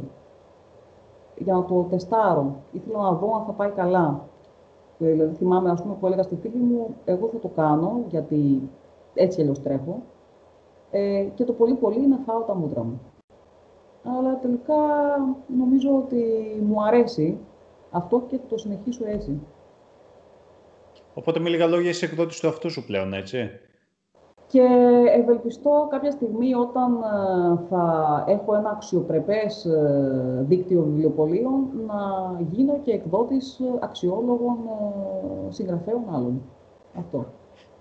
[1.38, 2.56] για να το τεστάρω.
[2.72, 4.22] Ήθελα να δω αν θα πάει καλά.
[5.00, 8.70] Ε, δηλαδή, θυμάμαι, ας πούμε, που έλεγα στη φίλη μου, εγώ θα το κάνω, γιατί
[9.14, 10.02] έτσι αλλιώς τρέχω.
[10.92, 13.02] Ε, και το πολύ πολύ να φάω τα μούτρα μου.
[14.04, 14.76] Αλλά τελικά
[15.58, 16.24] νομίζω ότι
[16.66, 17.38] μου αρέσει
[17.92, 19.40] αυτό και θα το συνεχίσω έτσι.
[21.14, 23.50] Οπότε με λίγα λόγια είσαι εκδότης του αυτού σου πλέον, έτσι;
[24.48, 24.68] Και
[25.16, 31.96] ευελπιστώ κάποια στιγμή όταν ε, θα έχω ένα αξιοπρεπές ε, δίκτυο βιβλιοπολίων να
[32.50, 34.58] γίνω και εκδότης ε, αξιόλογων
[35.50, 36.42] συγγραφέων άλλων.
[36.98, 37.26] Αυτό.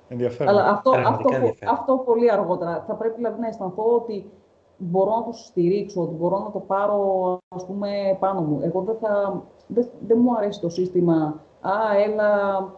[0.09, 0.53] Ενδιαφέρον.
[0.53, 1.31] Αλλά αυτό, αυτό,
[1.71, 2.85] αυτό πολύ αργότερα.
[2.87, 4.31] Θα πρέπει δηλαδή, να αισθανθώ ότι
[4.77, 7.89] μπορώ να το στηρίξω, ότι μπορώ να το πάρω ας πούμε,
[8.21, 8.61] πάνω μου.
[8.63, 11.73] Εγώ δεν, θα, δεν, δεν μου αρέσει το σύστημα «Α,
[12.07, 12.31] έλα,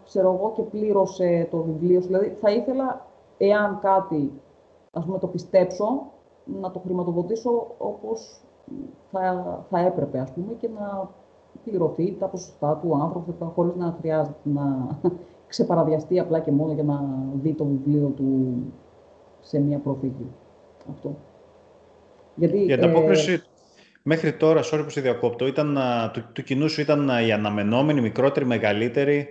[0.05, 3.07] ξέρω εγώ και πλήρωσε το βιβλίο Δηλαδή, θα ήθελα
[3.39, 4.33] εάν κάτι,
[4.93, 6.13] ας πούμε, το πιστέψω,
[6.61, 8.41] να το χρηματοδοτήσω όπως
[9.11, 11.11] θα, θα έπρεπε, ας πούμε, και να
[11.65, 14.99] πληρωθεί τα ποσοστά του άνθρωπου, χωρίς να χρειάζεται να
[15.49, 17.01] ξεπαραδιαστεί απλά και μόνο για να
[17.43, 18.57] δει το βιβλίο του
[19.41, 20.27] σε μία προφήκη.
[20.91, 21.17] Αυτό.
[22.35, 23.41] Γιατί, η ανταπόκριση ε,
[24.03, 25.79] μέχρι τώρα, sorry που σε διακόπτω, ήταν,
[26.13, 29.27] του, του κοινού σου ήταν η αναμενόμενη, μικρότερη, μεγαλύτερη,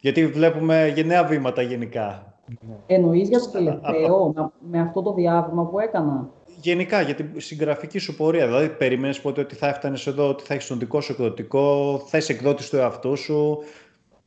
[0.00, 2.37] γιατί βλέπουμε γενναία βήματα γενικά.
[2.48, 2.76] Ναι.
[2.86, 4.32] Εννοείς για το τελευταίο,
[4.70, 6.28] με αυτό το διάβημα που έκανα;
[6.60, 8.46] Γενικά, για την συγγραφική σου πορεία.
[8.46, 12.18] Δηλαδή, περίμενε ποτέ ότι θα έφτανες εδώ, ότι θα έχεις τον δικό σου εκδοτικό, θα
[12.18, 13.58] είσαι εκδότης του εαυτού σου;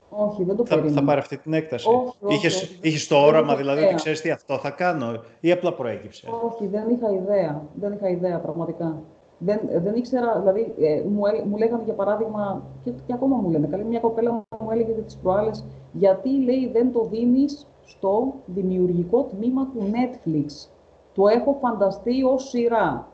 [0.09, 0.99] Όχι, δεν το θα, περίμενα.
[0.99, 1.87] Θα πάρει αυτή την έκταση;
[2.21, 2.47] Όχι,
[2.81, 6.89] είχες, το όραμα, δηλαδή, ότι ξέρεις τι αυτό θα κάνω, ή απλά προέκυψε; Όχι, δεν
[6.89, 7.63] είχα ιδέα.
[7.73, 9.01] Δεν είχα ιδέα, πραγματικά.
[9.37, 13.67] Δεν, δεν ήξερα, δηλαδή, ε, μου, μου λέγανε για παράδειγμα, και, και ακόμα μου λένε,
[13.67, 19.67] καλή μια κοπέλα μου έλεγε τις προάλλες, γιατί λέει δεν το δίνεις στο δημιουργικό τμήμα
[19.67, 20.69] του Netflix.
[21.13, 23.07] Το έχω φανταστεί ως σειρά.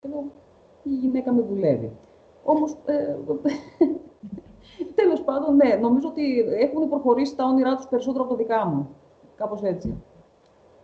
[0.00, 0.24] Και λέω,
[0.82, 1.92] η γυναίκα με δουλεύει.
[2.44, 3.16] Όμως, ε,
[4.94, 8.88] τέλος πάντων, ναι, νομίζω ότι έχουν προχωρήσει τα όνειρά τους περισσότερο από το δικά μου.
[9.36, 10.02] Κάπως έτσι.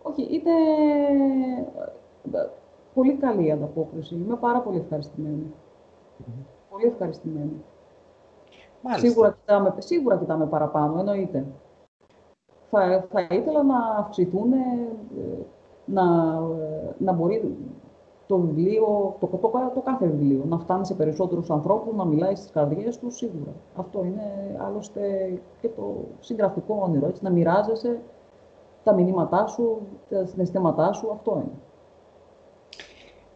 [0.01, 0.51] Όχι, είναι
[2.33, 2.47] ε,
[2.93, 4.15] πολύ καλή η ανταπόκριση.
[4.15, 5.53] Είμαι πάρα πολύ ευχαριστημένη.
[6.69, 7.63] Πολύ ευχαριστημένη.
[8.95, 11.45] Σίγουρα κοιτάμε, σίγουρα κοιτάμε παραπάνω, εννοείται
[12.73, 14.87] θα, θα ήθελα να αυξηθούν, ε,
[15.85, 16.03] να,
[16.97, 17.55] να μπορεί
[18.27, 19.37] το βιβλίο, το, το,
[19.73, 23.53] το, κάθε βιβλίο, να φτάνει σε περισσότερους ανθρώπους, να μιλάει στις καρδιές τους, σίγουρα.
[23.75, 27.99] Αυτό είναι άλλωστε και το συγγραφικό όνειρο, έτσι, να μοιράζεσαι
[28.83, 31.57] τα μηνύματά σου, τα συναισθήματά σου, αυτό είναι.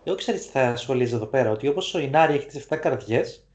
[0.04, 3.48] Εγώ ξέρεις τι θα σχολίζει εδώ πέρα, ότι όπως ο Ινάρη έχει τις 7 καρδιές,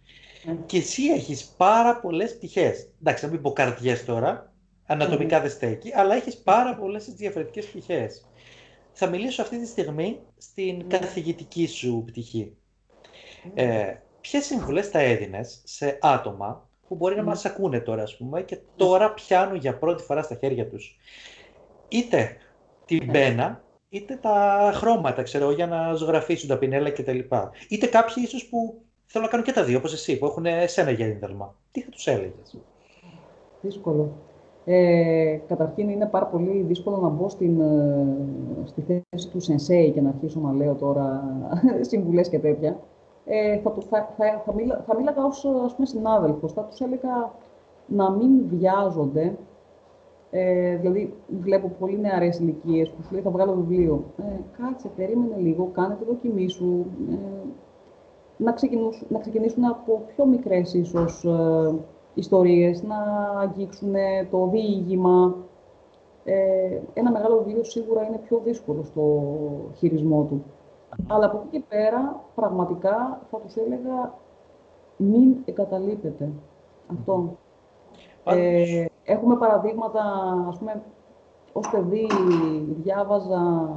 [0.45, 0.57] ναι.
[0.66, 2.89] και εσύ έχεις πάρα πολλές πτυχές.
[3.01, 4.51] Εντάξει, να μην πω καρδιές τώρα,
[4.93, 8.26] ανατομικά δεν στέκει, αλλά έχεις πάρα πολλές διαφορετικές πτυχές.
[8.93, 12.57] Θα μιλήσω αυτή τη στιγμή στην καθηγητική σου πτυχή.
[13.55, 18.43] Ε, ποιες συμβουλές θα έδινες σε άτομα που μπορεί να μας ακούνε τώρα, ας πούμε,
[18.43, 20.97] και τώρα πιάνουν για πρώτη φορά στα χέρια τους;
[21.88, 22.36] Είτε
[22.84, 27.18] την πένα, είτε τα χρώματα, ξέρω, για να ζωγραφίσουν τα πινέλα κτλ.
[27.68, 30.90] Είτε κάποιοι ίσως που θέλουν να κάνουν και τα δύο, όπως εσύ, που έχουν εσένα
[30.90, 31.57] γέννηταλμα.
[31.70, 32.57] Τι θα τους έλεγες;
[33.61, 34.32] Δύσκολο.
[34.64, 38.06] Ε, καταρχήν είναι πάρα πολύ δύσκολο να μπω στην, ε,
[38.64, 41.24] στη θέση του sensei και να αρχίσω να λέω τώρα
[41.90, 42.76] συμβουλές και τέτοια.
[43.24, 46.52] Ε, θα, θα, θα, θα, μίλα, θα μίλαγα ως ας πούμε, συνάδελφος.
[46.52, 47.32] Θα τους έλεγα
[47.86, 49.36] να μην βιάζονται.
[50.30, 54.04] Ε, δηλαδή, βλέπω πολύ νεαρές ηλικίες που σου λέει θα βγάλω βιβλίο.
[54.16, 54.22] Ε,
[54.62, 56.86] κάτσε, περίμενε λίγο, κάνε τη δοκιμή σου.
[57.10, 57.16] Ε,
[58.36, 61.74] να, ξεκινήσουν, να ξεκινήσουν από πιο μικρές ίσως ε,
[62.14, 62.96] ιστορίες, να
[63.40, 63.92] αγγίξουν
[64.30, 65.34] το διήγημα.
[66.24, 69.22] Ε, ένα μεγάλο βιβλίο σίγουρα είναι πιο δύσκολο στο
[69.76, 70.44] χειρισμό του.
[71.08, 74.14] Αλλά από εκεί και πέρα, πραγματικά θα τους έλεγα
[74.96, 76.28] μην εγκαταλείπετε
[76.92, 77.36] αυτό.
[78.24, 80.02] Ε, έχουμε παραδείγματα,
[80.48, 80.82] ας πούμε,
[81.52, 82.06] ως παιδί
[82.82, 83.68] διάβαζα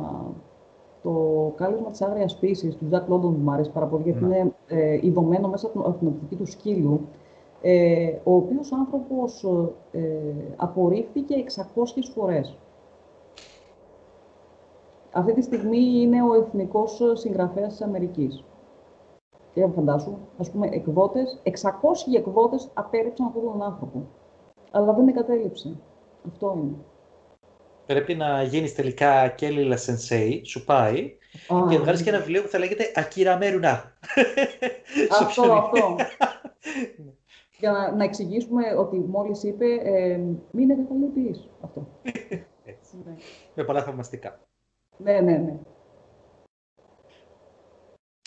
[1.04, 4.38] το κάλεσμα της άγριας φύσης του Ζακ Λόντον που μου αρέσει πάρα πολύ, γιατί ναι.
[4.38, 7.02] είναι ε, ειδωμένο μέσα από την οπτική του σκύλου,
[7.68, 9.44] ε, ο οποίος άνθρωπος
[9.92, 10.02] ε,
[10.56, 12.58] απορρίφθηκε 600 φορές.
[15.12, 18.44] Αυτή τη στιγμή είναι ο εθνικός συγγραφέας της Αμερικής.
[19.54, 24.08] Και φαντάσου, ας πούμε, εκδότες, 600 εκδότες απέρριψαν αυτόν τον άνθρωπο.
[24.72, 25.78] Αλλά δεν εγκατέλειψε.
[26.28, 26.76] Αυτό είναι.
[27.86, 31.18] Πρέπει να γίνεις τελικά Κέλλη Sensei, σου πάει,
[31.50, 31.70] oh.
[31.70, 33.98] και βγάλεις και ένα βιβλίο που θα λέγεται Ακύρα Μέρουνα.
[35.22, 35.96] Αυτό, αυτό.
[37.60, 40.20] Για να, να εξηγήσουμε ότι μόλις είπε ε,
[40.52, 41.88] μην εγκαταλείπεις αυτό.
[42.72, 42.98] Έτσι.
[43.06, 43.16] Ναι.
[43.54, 44.40] Με πολλά θαυμαστικά.
[44.98, 45.58] Ναι, ναι, ναι.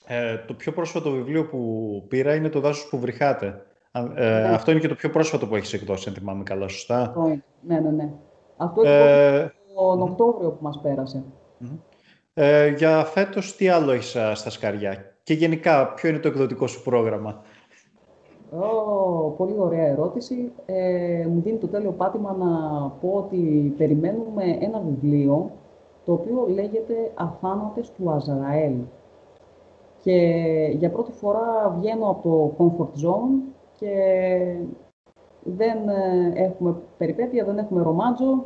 [0.06, 3.66] Ε, το πιο πρόσφατο βιβλίο που πήρα είναι το δάσος που βρυχάτε.
[3.92, 4.48] Ε, ναι.
[4.54, 7.14] Αυτό είναι και το πιο πρόσφατο που έχεις εκδώσει, αν θυμάμαι καλά, σωστά;
[7.62, 8.12] Ναι, ναι, ναι.
[8.56, 11.24] Αυτό είναι τον Οκτώβριο που μας πέρασε.
[12.34, 16.82] Ε, για φέτος, τι άλλο έχεις στα σκαριά; Και γενικά, ποιο είναι το εκδοτικό σου
[16.82, 17.42] πρόγραμμα;
[18.52, 20.52] Oh, πολύ ωραία ερώτηση.
[20.66, 22.48] Ε, μου δίνει το τέλειο πάτημα να
[23.00, 25.50] πω ότι περιμένουμε ένα βιβλίο
[26.04, 28.74] το οποίο λέγεται «Αθάνατες του Αζραέλ».
[30.02, 30.16] Και
[30.74, 33.92] για πρώτη φορά βγαίνω από το comfort zone και
[35.42, 38.44] δεν ε, έχουμε περιπέτεια, δεν έχουμε ρομάτζο,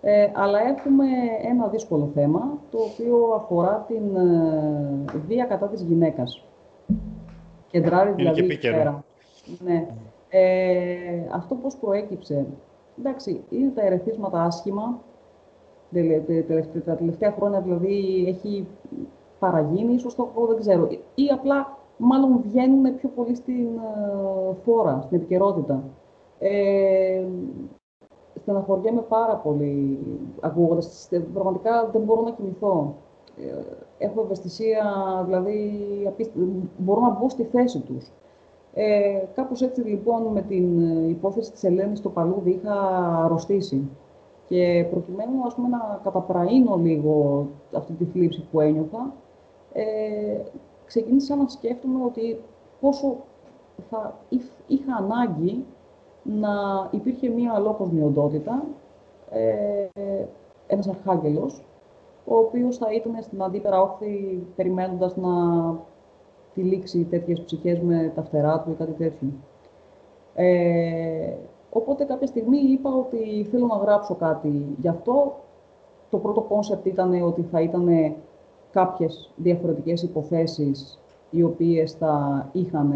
[0.00, 1.04] ε, αλλά έχουμε
[1.50, 6.44] ένα δύσκολο θέμα, το οποίο αφορά την ε, βία κατά της γυναίκας.
[7.70, 9.04] Κεντράρει δηλαδή και πέρα.
[9.64, 9.86] Ναι.
[10.28, 12.46] Ε, αυτό πώς προέκυψε.
[12.98, 15.00] Εντάξει, είναι τα ερεθίσματα άσχημα.
[16.84, 18.66] Τα τελευταία χρόνια δηλαδή έχει
[19.38, 20.88] παραγίνει, ίσως το δεν ξέρω.
[21.14, 25.82] Ή απλά μάλλον βγαίνουν πιο πολύ στην ε, φόρα, στην επικαιρότητα.
[26.38, 27.24] Ε,
[28.40, 29.98] στεναχωριέμαι πάρα πολύ
[30.40, 31.08] ακούγοντας.
[31.32, 32.94] Πραγματικά δεν μπορώ να κοιμηθώ.
[33.36, 34.84] Ε, έχω ευαισθησία,
[35.24, 35.80] δηλαδή
[36.76, 38.10] μπορώ να μπω στη θέση τους.
[38.74, 42.74] Ε, κάπως έτσι λοιπόν με την υπόθεση της Ελένης στο Παλούδι είχα
[43.24, 43.88] αρρωστήσει.
[44.48, 47.46] Και προκειμένου ας πούμε, να καταπραίνω λίγο
[47.76, 49.12] αυτή τη θλίψη που ένιωθα,
[49.72, 49.84] ε,
[50.86, 52.40] ξεκίνησα να σκέφτομαι ότι
[52.80, 53.16] πόσο
[53.90, 54.18] θα
[54.68, 55.64] είχα ανάγκη
[56.22, 56.50] να
[56.90, 58.64] υπήρχε μία αλόκοσμη οντότητα,
[59.30, 59.86] ε,
[60.66, 61.64] ένας αρχάγγελος,
[62.24, 65.30] ο οποίος θα ήταν στην αντίπερα όχθη περιμένοντας να
[66.54, 69.28] τυλίξει τέτοιες ψυχές με τα φτερά του ή κάτι τέτοιο.
[70.34, 71.34] Ε,
[71.70, 75.34] οπότε κάποια στιγμή είπα ότι θέλω να γράψω κάτι γι' αυτό.
[76.10, 78.14] Το πρώτο concept ήταν ότι θα ήταν
[78.72, 80.98] κάποιες διαφορετικές υποθέσεις
[81.30, 82.92] οι οποίες θα είχαν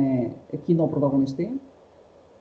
[0.64, 1.60] κοινό πρωταγωνιστή.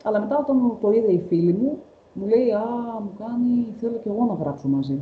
[0.04, 1.78] Αλλά μετά όταν το είδε η φίλη μου,
[2.14, 2.66] μου λέει «Α,
[3.02, 5.00] μου κάνει, θέλω και εγώ να γράψω μαζί».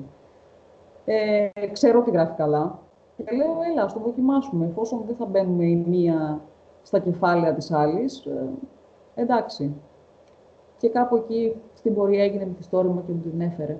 [1.06, 2.80] Ε, ξέρω ότι γράφει καλά.
[3.24, 6.42] Και λέω «Έλα, ας το δοκιμάσουμε, εφόσον δεν θα μπαίνουμε η μία
[6.82, 8.50] στα κεφάλαια της άλλης, ε,
[9.16, 9.76] εντάξει».
[10.78, 13.80] Και κάπου εκεί στην πορεία έγινε μυθιστόρημα και μου την έφερε.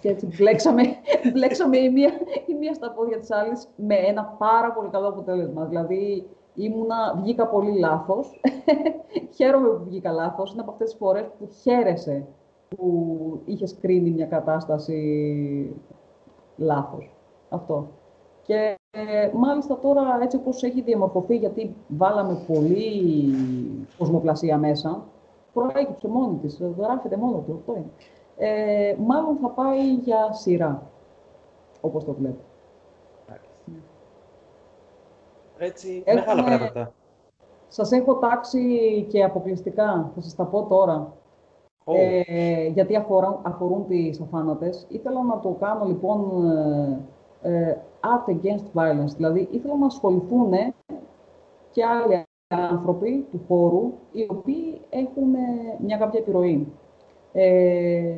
[0.00, 0.82] Και έτσι μπλέξαμε,
[1.32, 2.10] μπλέξαμε η, μία,
[2.46, 5.64] η μία στα πόδια της άλλης με ένα πάρα πολύ καλό αποτέλεσμα.
[5.64, 8.40] Δηλαδή, ήμουνα, βγήκα πολύ λάθος.
[9.36, 10.52] Χαίρομαι που βγήκα λάθος.
[10.52, 12.26] Είναι από αυτές τις φορές που χαίρεσαι
[12.68, 15.76] που είχες κρίνει μια κατάσταση
[16.56, 17.14] λάθος.
[17.48, 17.88] Αυτό.
[18.50, 23.34] Και ε, μάλιστα τώρα έτσι όπως έχει διαμορφωθεί, γιατί βάλαμε πολύ
[23.98, 25.02] κοσμοπλασία μέσα,
[25.52, 27.90] προέκυψε μόνη της, γράφεται μόνο του, αυτό είναι
[28.36, 30.82] ε, μάλλον θα πάει για σειρά,
[31.80, 32.42] όπως το βλέπω.
[35.58, 36.20] Έτσι, Έχουμε...
[36.20, 36.92] μεγάλα πράγματα.
[37.68, 41.12] Σας έχω τάξει και αποκλειστικά, θα σας τα πω τώρα.
[41.84, 44.86] Ε, γιατί αφορούν, αφορούν τις αφάνατες.
[44.88, 46.46] Ήθελα να το κάνω λοιπόν
[47.42, 50.52] ε, ε, art against violence, δηλαδή ήθελα να ασχοληθούν
[51.70, 55.34] και άλλοι άνθρωποι του χώρου, οι οποίοι έχουν
[55.84, 56.66] μια κάποια επιρροή.
[57.32, 58.16] Ε,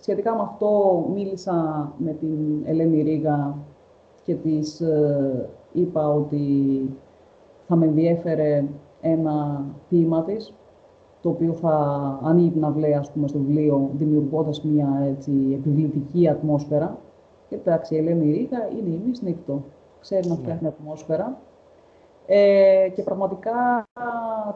[0.00, 3.56] σχετικά με αυτό μίλησα με την Ελένη Ρίγα
[4.24, 6.46] και της ε, είπα ότι
[7.66, 8.64] θα με ενδιέφερε
[9.00, 10.54] ένα ποίημα της,
[11.20, 11.76] το οποίο θα
[12.22, 16.98] ανοίγει την αυλαία, ας πούμε, στο βιβλίο, δημιουργώντας μια έτσι, επιβλητική ατμόσφαιρα.
[17.54, 19.62] Και εντάξει, η Ελένη Ρίγα είναι η Μης Νύκτο.
[20.00, 20.40] Ξέρει να ναι.
[20.40, 21.38] φτιάχνει ατμόσφαιρα.
[22.26, 23.86] Ε, και πραγματικά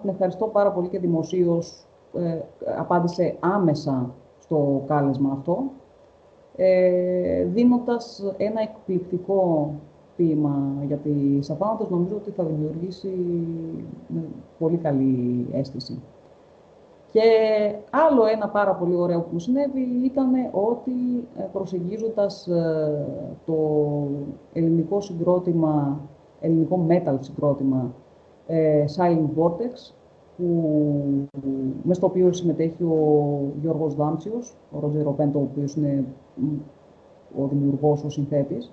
[0.00, 2.38] την ευχαριστώ πάρα πολύ και δημοσίως ε,
[2.78, 5.62] απάντησε άμεσα στο κάλεσμα αυτό,
[6.56, 9.70] ε, δίνοντας ένα εκπληκτικό
[10.16, 13.12] ποίημα για τη Σαφάνατος, νομίζω ότι θα δημιουργήσει
[14.58, 16.02] πολύ καλή αίσθηση.
[17.10, 17.22] Και
[17.90, 23.06] άλλο ένα πάρα πολύ ωραίο που μου συνέβη ήταν ότι ε, προσεγγίζοντας ε,
[23.46, 23.56] το
[24.52, 26.00] ελληνικό συγκρότημα,
[26.40, 27.94] ελληνικό metal συγκρότημα
[28.46, 29.92] ε, Silent Vortex,
[30.36, 30.72] που,
[31.82, 36.04] με στο οποίο συμμετέχει ο Γιώργος Δάμψιος, ο Ροζέρο Πέντο, ο οποίος είναι
[37.38, 38.70] ο δημιουργός, ο συνθέτης,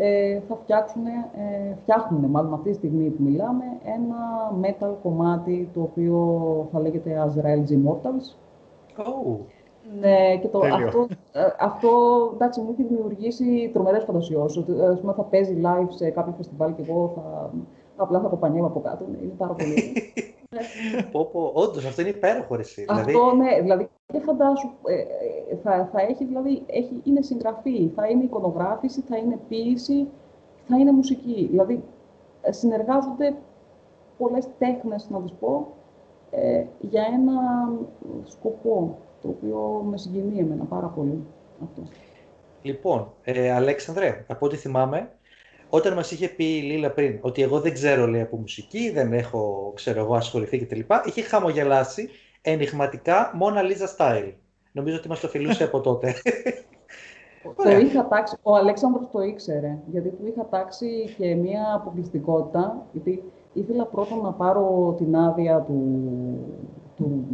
[0.00, 4.16] ε, θα φτιάξουν, ε, φτιάχνουν μάλλον αυτή τη στιγμή που μιλάμε, ένα
[4.62, 8.36] metal κομμάτι το οποίο θα λέγεται Azrael's Immortals.
[8.96, 9.36] Oh.
[10.00, 11.88] Ναι, και το, αυτό, ε, αυτό
[12.34, 14.56] εντάξει, μου έχει δημιουργήσει τρομερές φαντασιώσεις.
[14.56, 14.72] Ότι
[15.16, 17.50] θα παίζει live σε κάποιο φεστιβάλ και εγώ θα,
[18.02, 19.04] απλά θα το πανιέμαι από κάτω.
[19.22, 19.92] Είναι πάρα πολύ.
[21.12, 22.84] πω, πω, όντως, αυτό είναι υπέροχο εσύ.
[22.88, 23.36] Αυτό, δηλαδή...
[23.36, 28.24] ναι, δηλαδή και φαντάσου, ε, ε, θα, θα έχει, δηλαδή, έχει, είναι συγγραφή, θα είναι
[28.24, 30.08] εικονογράφηση, θα είναι ποίηση,
[30.68, 31.46] θα είναι μουσική.
[31.50, 31.82] Δηλαδή,
[32.42, 33.36] ε, συνεργάζονται
[34.18, 35.66] πολλές τέχνες, να τις πω,
[36.30, 37.32] ε, για ένα
[38.24, 41.24] σκοπό, το οποίο με συγκινεί εμένα πάρα πολύ
[41.62, 41.82] αυτό.
[42.62, 45.10] Λοιπόν, ε, Αλέξανδρε, από ό,τι θυμάμαι,
[45.70, 49.12] όταν μας είχε πει η Λίλα πριν ότι εγώ δεν ξέρω λέει από μουσική, δεν
[49.12, 50.80] έχω ξέρω εγώ ασχοληθεί κτλ.
[51.04, 52.08] Είχε χαμογελάσει
[52.42, 54.32] ενηγματικά Μόνα Λίζα Style.
[54.72, 56.14] Νομίζω ότι μας το φιλούσε από τότε.
[57.56, 63.22] το είχα τάξει, ο Αλέξανδρος το ήξερε, γιατί του είχα τάξει και μία αποκλειστικότητα, γιατί
[63.52, 66.08] ήθελα πρώτα να πάρω την άδεια του,
[66.96, 67.24] του,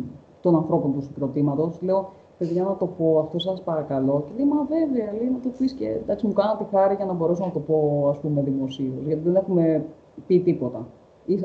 [0.40, 1.78] των ανθρώπων του συγκροτήματος.
[1.80, 4.24] Λέω, παιδιά να το πω, αυτό σας παρακαλώ.
[4.26, 7.04] Και λέει, μα βέβαια, λέει να το πεις και εντάξει μου κάνω τη χάρη για
[7.04, 9.84] να μπορέσω να το πω ας πούμε δημοσίως, γιατί δεν έχουμε
[10.26, 10.86] πει τίποτα.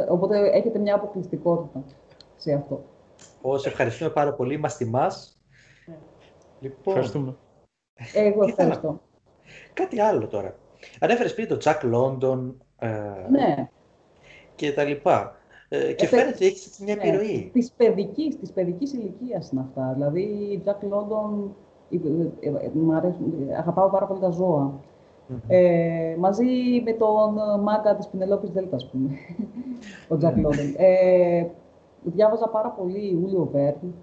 [0.10, 1.84] Οπότε έχετε μια αποκλειστικότητα
[2.36, 2.84] σε αυτό.
[3.42, 5.42] Ω, ευχαριστούμε πάρα πολύ, μας τιμάς.
[5.88, 5.98] Ναι.
[6.60, 7.36] Λοιπόν, Ευχαριστούμε.
[8.14, 9.02] Εγώ ευχαριστώ.
[9.74, 10.56] Κάτι άλλο τώρα.
[11.00, 12.90] Ανέφερες πριν το Jack London ε,
[13.30, 13.70] ναι.
[14.56, 15.39] και τα λοιπά.
[15.70, 17.49] Ε, και φαίνεται ότι έχει μια ναι, επιρροή.
[17.53, 19.93] Της παιδικής της παιδικής ηλικίας είναι αυτά.
[19.93, 21.49] Δηλαδή, η Jack London,
[23.57, 24.74] αγαπάω πάρα πολύ τα ζώα.
[25.47, 26.45] Ε, μαζί
[26.86, 29.09] με τον μάγκα της Πινελόπης Δέλτα, ας πούμε,
[30.13, 30.74] ο Jack London.
[30.78, 31.45] Ε,
[32.03, 33.93] διάβαζα πάρα πολύ Ούλιο Βέρν,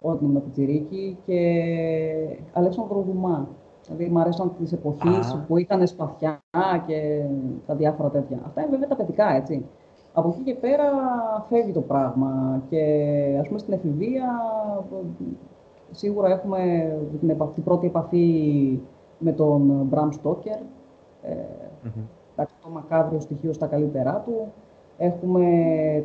[0.00, 1.38] όταν ήμουν πιτσιρίκι, και
[2.52, 3.48] Αλέξανδρο Δουμά.
[3.86, 6.42] Δηλαδή, μου αρέσαν τις εποχές που είχαν σπαθιά
[6.86, 7.24] και
[7.66, 8.40] τα διάφορα τέτοια.
[8.46, 9.64] Αυτά είναι βέβαια τα παιδικά, έτσι.
[10.12, 10.84] Από εκεί και πέρα
[11.48, 12.82] φεύγει το πράγμα και
[13.40, 14.28] ας πούμε στην εφηβεία
[15.90, 16.60] σίγουρα έχουμε
[17.20, 18.78] την, την πρώτη επαφή
[19.18, 20.58] με τον Μπραμ Στόκερ,
[21.22, 21.34] ε,
[22.36, 24.52] το μακάβριο στοιχείο στα καλύτερά του.
[24.98, 25.46] Έχουμε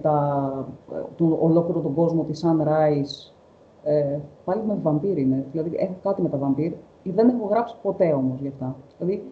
[0.02, 0.68] τα,
[1.16, 3.32] το, ολόκληρο τον κόσμο της Sunrise,
[3.84, 6.72] ε, πάλι με βαμπύρ είναι, δηλαδή έχω κάτι με τα βαμπύρ,
[7.04, 8.76] δεν έχω γράψει ποτέ όμως γι' αυτά.
[8.98, 9.24] Δηλαδή,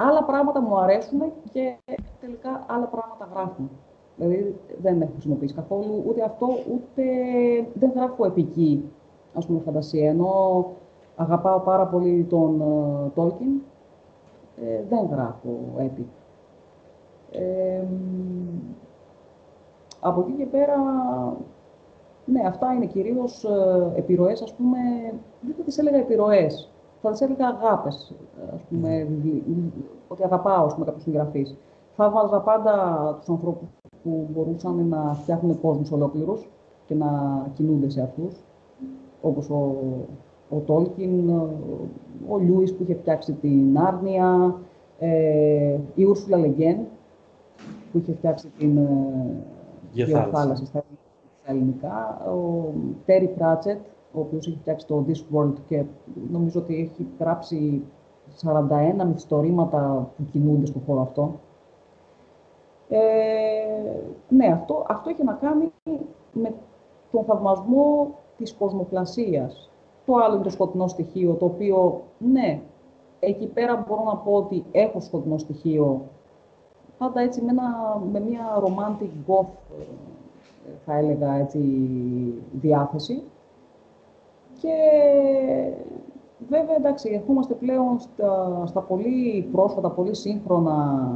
[0.00, 1.76] άλλα πράγματα μου αρέσουν και
[2.20, 3.70] τελικά άλλα πράγματα γράφουν.
[4.16, 7.02] Δηλαδή δεν έχω χρησιμοποιήσει καθόλου ούτε αυτό, ούτε
[7.74, 8.90] δεν γράφω επική,
[9.34, 10.08] ας πούμε, φαντασία.
[10.08, 10.64] Ενώ
[11.16, 12.62] αγαπάω πάρα πολύ τον
[13.16, 13.32] uh,
[14.64, 16.04] ε, δεν γράφω epic.
[17.32, 17.84] Ε,
[20.00, 20.76] από εκεί και πέρα,
[22.24, 24.78] ναι, αυτά είναι κυρίως ε, επιρροές, ας πούμε,
[25.40, 26.70] δεν θα τις έλεγα επιρροές,
[27.02, 28.14] θα τις έλεγα αγάπες,
[28.54, 29.08] ας πούμε,
[30.08, 31.56] ότι αγαπάω ας πούμε, κάποιους συγγραφείς.
[31.96, 33.68] Θα βάζα πάντα τους ανθρώπους
[34.02, 36.48] που μπορούσαν να φτιάχνουν κόσμους ολόκληρους
[36.86, 37.06] και να
[37.54, 38.44] κινούνται σε αυτούς,
[39.22, 39.76] όπως ο,
[40.48, 41.30] ο Τόλκιν,
[42.28, 44.54] ο Λιούις που είχε φτιάξει την Άρνια,
[44.98, 46.78] ε, η Ούρσουλα Λεγκέν
[47.92, 49.44] που είχε φτιάξει την ε,
[49.92, 50.84] Γεωθάλασσα στα
[51.44, 52.72] ελληνικά, ο
[53.04, 53.78] Τέρι Πράτσετ
[54.18, 55.84] ο οποίος έχει φτιάξει το This World και
[56.30, 57.82] νομίζω ότι έχει γράψει
[58.42, 61.34] 41 μυθιστορήματα που κινούνται στον χώρο αυτό.
[62.88, 62.98] Ε,
[64.28, 65.72] ναι, αυτό, αυτό έχει να κάνει
[66.32, 66.54] με
[67.10, 69.70] τον θαυμασμό της κοσμοπλασίας.
[70.06, 72.60] Το άλλο είναι το σκοτεινό στοιχείο, το οποίο, ναι,
[73.20, 76.02] εκεί πέρα μπορώ να πω ότι έχω σκοτεινό στοιχείο,
[76.98, 77.52] πάντα έτσι με,
[78.12, 79.46] με μια romantic goth,
[79.78, 79.84] ε,
[80.84, 81.58] θα έλεγα έτσι,
[82.52, 83.22] διάθεση.
[84.60, 84.74] Και
[86.48, 91.08] βέβαια, εντάξει, ερχόμαστε πλέον στα, στα πολύ πρόσφατα, πολύ σύγχρονα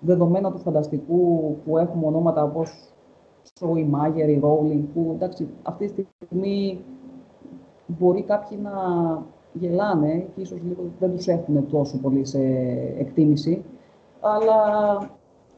[0.00, 2.92] δεδομένα του φανταστικού που έχουμε ονόματα όπως
[3.76, 6.84] η Μάγερ, η Rowling, που εντάξει, αυτή τη στιγμή
[7.86, 8.72] μπορεί κάποιοι να
[9.52, 12.38] γελάνε και ίσως λίγο δεν τους έχουν τόσο πολύ σε
[12.98, 13.64] εκτίμηση,
[14.20, 14.60] αλλά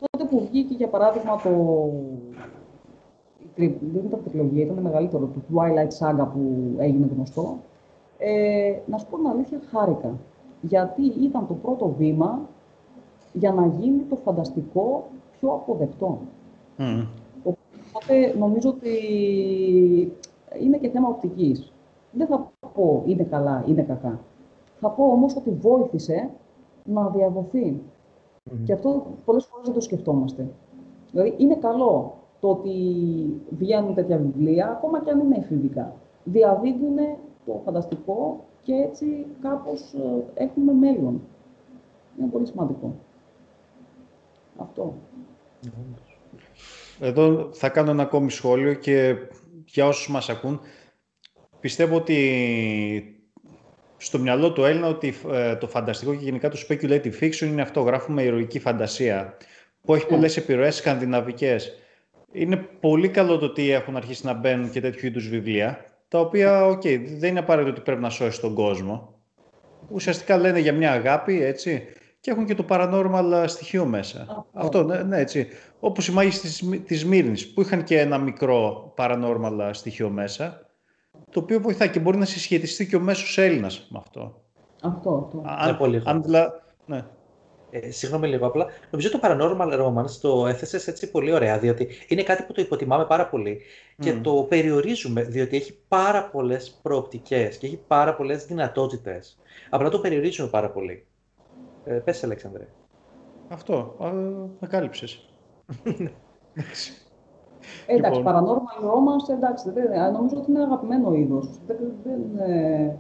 [0.01, 1.51] τότε που βγήκε, για παράδειγμα, το...
[3.57, 7.57] δεν ήταν τεχνολογία, ήταν μεγαλύτερο, το Twilight Saga που έγινε γνωστό,
[8.18, 10.14] ε, να σου πω την αλήθεια, χάρηκα.
[10.61, 12.40] Γιατί ήταν το πρώτο βήμα
[13.32, 15.07] για να γίνει το φανταστικό
[15.38, 16.18] πιο αποδεκτό.
[16.78, 17.07] Mm.
[17.42, 18.90] Οπότε νομίζω ότι
[20.61, 21.72] είναι και θέμα οπτικής.
[22.12, 24.20] Δεν θα πω είναι καλά, είναι κακά.
[24.80, 26.30] Θα πω όμως ότι βοήθησε
[26.84, 27.80] να διαδοθεί.
[28.64, 30.48] Και αυτό πολλές φορές δεν το σκεφτόμαστε.
[31.11, 32.14] Δηλαδή, είναι καλό
[32.45, 32.70] το ότι
[33.59, 35.97] βγαίνουν τέτοια βιβλία, ακόμα και αν είναι εφηβικά.
[36.24, 36.97] Διαδίδουν
[37.47, 41.20] το φανταστικό και έτσι κάπως ε, έχουμε μέλλον.
[42.18, 42.95] Είναι πολύ σημαντικό.
[44.59, 44.95] Αυτό.
[47.01, 49.14] Εδώ θα κάνω ένα ακόμη σχόλιο και
[49.66, 50.61] για όσους μας ακούν,
[51.61, 52.18] πιστεύω ότι
[53.97, 57.80] στο μυαλό του Έλληνα ότι ε, το φανταστικό και γενικά το speculative fiction είναι αυτό,
[57.80, 59.36] γράφουμε ηρωική φαντασία,
[59.80, 60.11] που έχει ναι.
[60.11, 61.78] πολλές επιρροές σκανδιναβικές.
[62.37, 66.66] Είναι πολύ καλό το ότι έχουν αρχίσει να μπαίνουν και τέτοιου είδους βιβλία, τα οποία,
[66.66, 69.14] OK, okay, δεν είναι απαραίτητο ότι πρέπει να σώσει τον κόσμο.
[69.89, 71.82] Ουσιαστικά λένε για μια αγάπη, έτσι,
[72.20, 74.47] και έχουν και το paranormal στοιχείο μέσα.
[74.53, 75.49] Αυτό, ναι, ναι, έτσι.
[75.80, 80.66] Όπως οι μάγες της, της Μύρνης, που είχαν και ένα μικρό paranormal στοιχείο μέσα,
[81.30, 84.43] το οποίο βοηθάει και μπορεί να συσχετιστεί και ο μέσος Έλληνας με αυτό.
[84.82, 85.43] Αυτό, αυτό.
[85.47, 86.24] Αν, ναι, πολύ αν,
[86.87, 87.05] ναι.
[87.77, 88.66] Ε, συγγνώμη λίγο απλά.
[88.91, 93.05] Νομίζω το paranormal romance το έθεσες έτσι πολύ ωραία, διότι είναι κάτι που το υποτιμάμε
[93.05, 93.61] πάρα πολύ
[93.99, 99.39] και το περιορίζουμε, διότι έχει πάρα πολλές προοπτικές και έχει πάρα πολλές δυνατότητες.
[99.70, 101.07] Απλά το περιορίζουμε πάρα πολύ.
[101.85, 102.68] Ε, πες, Αλέξανδρε.
[103.49, 103.95] Αυτό.
[104.61, 105.29] Θα κάλυψες.
[107.87, 108.35] Εντάξει, λοιπόν.
[108.35, 111.49] paranormal romance, εντάξει, δεν, νομίζω ότι είναι αγαπημένο είδος.
[112.39, 112.97] ε,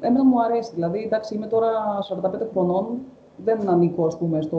[0.00, 2.98] εμένα μου αρέσει, δηλαδή, εντάξει, είμαι τώρα 45 χρονών,
[3.44, 4.58] δεν ανήκω, ας πούμε, στο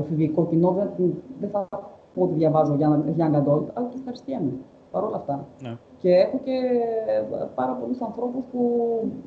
[0.00, 1.68] εφηβικό κοινό, δεν, δεν θα
[2.14, 4.52] πω ότι διαβάζω για young adult, αλλά το ευχαριστιέμαι,
[4.90, 5.46] παρόλα αυτά.
[5.62, 5.76] Ναι.
[5.98, 6.52] Και έχω και
[7.54, 8.60] πάρα πολλούς ανθρώπους που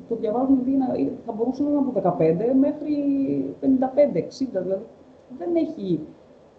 [0.08, 2.94] το διαβάζουν, δηλαδή, θα μπορούσαν να είναι από 15 μέχρι
[3.60, 3.66] 55-60,
[4.62, 4.84] δηλαδή
[5.38, 6.00] δεν έχει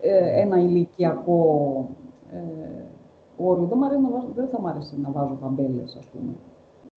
[0.02, 1.90] ε, ένα ηλικιακό
[2.34, 2.84] ε,
[3.38, 3.66] όριο.
[3.66, 6.32] Δεν, να βάζω, δεν θα μ' άρεσε να βάζω ταμπέλες, ας πούμε.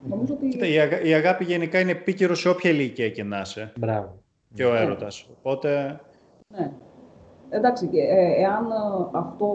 [0.09, 0.49] Νομίζω ότι...
[0.49, 1.03] Κοίτα, η, αγα...
[1.03, 3.73] η αγάπη γενικά είναι επίκαιρο σε όποια ηλικία και να είσαι.
[3.79, 4.23] Μπράβο.
[4.55, 4.79] Και ο ναι.
[4.79, 5.29] έρωτας.
[5.39, 6.01] Οπότε...
[6.49, 6.73] Ναι.
[7.49, 9.49] Εντάξει, ε, εάν ε, αυτό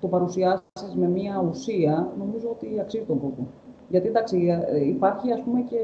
[0.00, 3.46] το παρουσιάσεις με μία ουσία, νομίζω ότι αξίζει τον κόπο.
[3.88, 5.76] Γιατί εντάξει, ε, υπάρχει ας πούμε και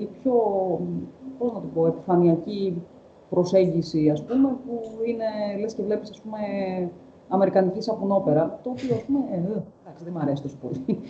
[0.00, 0.34] η πιο,
[1.38, 2.82] πώς να το πω, επιφανειακή
[3.30, 6.38] προσέγγιση, ας πούμε, που είναι, λες και βλέπεις, ας πούμε,
[7.28, 10.84] αμερικανικής σαπουνόπερα, το οποίο, ας πούμε, ε, εντάξει, δεν μου αρέσει τόσο πολύ.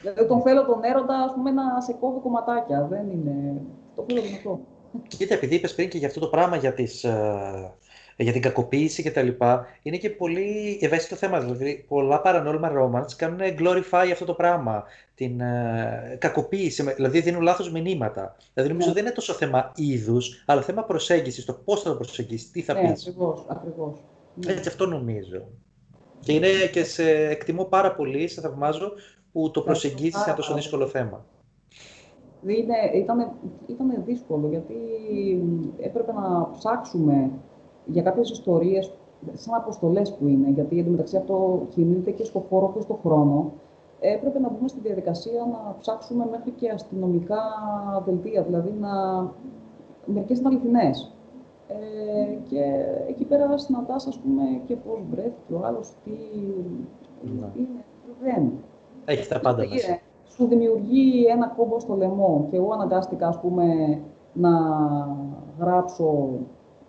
[0.00, 2.86] δηλαδή, τον θέλω τον έρωτα, ας πούμε, να σε κόβει κομματάκια.
[2.90, 3.62] Δεν είναι...
[3.94, 4.60] Το θέλω αυτό.
[5.08, 7.72] Κοίτα, επειδή είπες πριν και για αυτό το πράγμα για, τις, ε,
[8.16, 11.40] για την κακοποίηση και τα λοιπά, είναι και πολύ ευαίσθητο θέμα.
[11.40, 14.84] Δηλαδή, πολλά paranormal romance κάνουν glorify αυτό το πράγμα.
[15.14, 18.36] Την uh, κακοποίηση, δηλαδή δίνουν λάθος μηνύματα.
[18.54, 18.94] Δηλαδή, νομίζω ναι.
[18.94, 22.74] δεν είναι τόσο θέμα είδους, αλλά θέμα προσέγγισης, το πώς θα το προσεγγίσεις, τι θα
[22.74, 23.14] ναι, πεις.
[23.48, 23.96] Ακριβώς.
[24.46, 25.48] Έτσι αυτό νομίζω.
[26.20, 28.92] Και είναι και σε εκτιμώ πάρα πολύ, σε θαυμάζω,
[29.32, 31.24] που το προσεγγίζεις ένα τόσο δύσκολο θέμα.
[32.46, 33.30] Είναι, ήταν,
[33.66, 34.74] ήταν δύσκολο, γιατί
[35.78, 37.30] έπρεπε να ψάξουμε
[37.86, 38.92] για κάποιες ιστορίες,
[39.32, 43.52] σαν αποστολές που είναι, γιατί εντωμεταξύ αυτό κινείται και στο χώρο και στο χρόνο,
[44.00, 47.42] έπρεπε να μπούμε στη διαδικασία να ψάξουμε μέχρι και αστυνομικά
[48.04, 48.90] δελτία, δηλαδή να...
[50.06, 51.12] μερικές ήταν αληθινές.
[51.68, 56.10] Ε, και εκεί πέρα συναντάς, ας πούμε, και πώς βρέθηκε ο άλλος, τι
[57.22, 57.46] ναι.
[57.56, 57.84] είναι,
[58.22, 58.52] δεν.
[59.04, 59.98] Έχει τα πάντα μέσα.
[60.34, 63.98] Σου δημιουργεί ένα κόμπο στο λαιμό και εγώ αναγκάστηκα, ας πούμε,
[64.32, 64.50] να
[65.58, 66.28] γράψω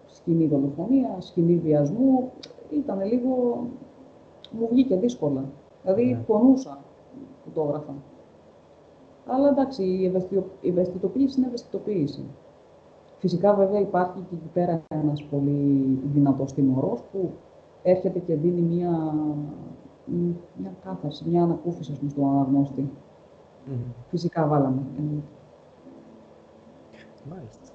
[0.05, 2.31] σκηνή δολοφονία, σκηνή βιασμού.
[2.69, 3.63] Ήταν λίγο...
[4.51, 5.43] μου βγήκε δύσκολα.
[5.83, 6.23] Δηλαδή, ναι.
[6.27, 6.77] πονούσα
[7.43, 7.93] που το έγραφα.
[9.27, 9.83] Αλλά εντάξει,
[10.61, 12.25] η ευαισθητοποίηση είναι ευαισθητοποίηση.
[13.17, 17.29] Φυσικά βέβαια υπάρχει και εκεί πέρα ένας πολύ δυνατός τιμωρός που
[17.83, 19.13] έρχεται και δίνει μια,
[20.55, 22.89] μια κάθαρση, μια ανακούφιση στον αναγνώστη.
[24.09, 24.81] Φυσικά βάλαμε.
[27.29, 27.67] Μάλιστα.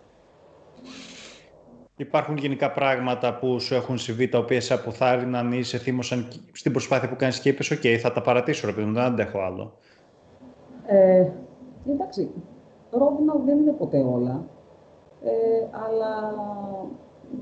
[1.96, 6.72] Υπάρχουν γενικά πράγματα που σου έχουν συμβεί τα οποία σε αποθάρρυναν ή σε θύμωσαν στην
[6.72, 9.72] προσπάθεια που κάνεις και είπες «ΟΚ, θα τα παρατήσω ρε παιδί μου, δεν αντέχω άλλο».
[10.86, 11.30] Ε,
[11.92, 12.30] Εντάξει,
[12.90, 14.44] ρόδινα δεν είναι ποτέ όλα,
[15.22, 15.30] ε,
[15.86, 16.34] αλλά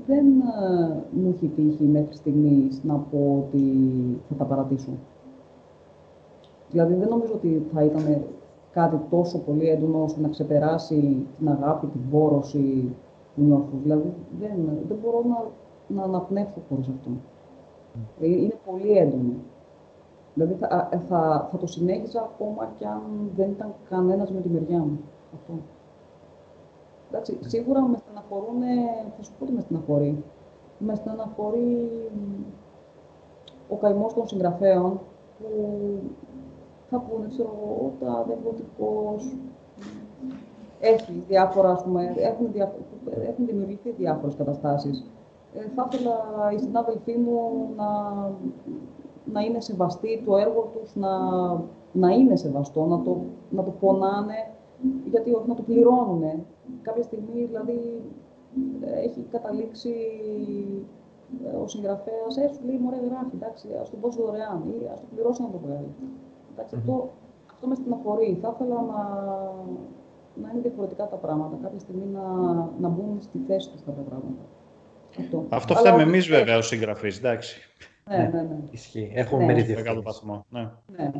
[0.07, 3.61] δεν ε, μου έχει τύχει μέχρι στιγμής να πω ότι
[4.29, 4.91] θα τα παρατήσω.
[6.71, 8.23] Δηλαδή δεν νομίζω ότι θα ήταν
[8.77, 12.95] κάτι τόσο πολύ έντονο ώστε να ξεπεράσει την αγάπη, την πόρωση
[13.35, 13.77] του νιώθω.
[13.83, 14.57] Δηλαδή δεν,
[14.87, 15.45] δεν μπορώ να,
[15.95, 17.09] να αναπνεύσω χωρίς αυτό.
[18.21, 19.33] Ε, είναι πολύ έντονο.
[20.33, 23.01] Δηλαδή θα, ε, θα, θα το συνέχιζα ακόμα και αν
[23.35, 24.99] δεν ήταν κανένας με τη μεριά μου.
[25.33, 25.53] Αυτό.
[27.09, 28.61] Εντάξει, σίγουρα με στεναχωρούν,
[29.17, 30.23] θα σου πω τι με στεναχωρεί.
[30.77, 31.89] Με στεναχωρεί
[33.69, 34.99] ο καημός των συγγραφέων
[35.39, 35.47] που
[36.89, 39.37] θα πούνε, ξέρω εγώ, τα δεγωτικός.
[40.79, 42.73] Έχει διάφορα, ας πούμε, έχουν, δια...
[43.29, 45.05] έχουν δημιουργηθεί διάφορες καταστάσεις.
[45.53, 46.15] Ε, θα ήθελα
[46.55, 47.89] οι συνάδελφοί μου να,
[49.25, 51.09] να είναι σεβαστοί, το έργο τους να,
[51.91, 54.51] να είναι σεβαστό, να το, να το πονάνε,
[55.05, 56.23] γιατί όχι να το πληρώνουν.
[56.81, 58.01] Κάποια στιγμή, δηλαδή,
[59.03, 59.93] έχει καταλήξει
[61.45, 64.99] ε, ο συγγραφέας, ε, σου λέει, μωρέ, γράφει, εντάξει, ας τον δώσω δωρεάν ή ας
[64.99, 65.91] το πληρώσω να το βγάλει.
[66.57, 66.79] Εντάξει, mm-hmm.
[66.79, 67.13] αυτό,
[67.51, 68.39] αυτό με στεναχωρεί.
[68.41, 69.01] Θα ήθελα να,
[70.41, 71.57] να είναι διαφορετικά τα πράγματα.
[71.63, 72.25] Κάποια στιγμή να,
[72.79, 74.43] να μπουν στη θέση τους τα πράγματα.
[75.19, 77.61] Αυτό, αυτό φταίμε εμείς βέβαια ως συγγραφείς, εντάξει.
[78.09, 78.57] Ναι, ναι, ναι.
[78.71, 79.11] Ισχύει.
[79.15, 79.53] Έχουμε ναι.
[79.53, 79.75] μερίδιο.
[79.75, 80.45] Μεγάλο βαθμό.
[80.49, 80.71] Ναι.
[80.97, 81.11] ναι.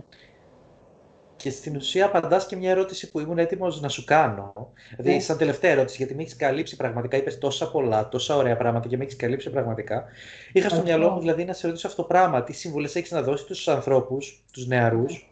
[1.47, 4.53] Και στην ουσία απαντάς και μια ερώτηση που ήμουν έτοιμος να σου κάνω.
[4.97, 5.19] Δηλαδή, ναι.
[5.19, 7.17] σαν τελευταία ερώτηση, γιατί με έχεις καλύψει πραγματικά.
[7.17, 10.05] Είπες τόσα πολλά, τόσα ωραία πράγματα και με έχεις καλύψει πραγματικά.
[10.53, 12.43] Είχα στο μυαλό μου δηλαδή να σε ρωτήσω αυτό το πράγμα.
[12.43, 15.29] Τι συμβουλέ έχεις να δώσεις στους ανθρώπους, τους νεαρούς,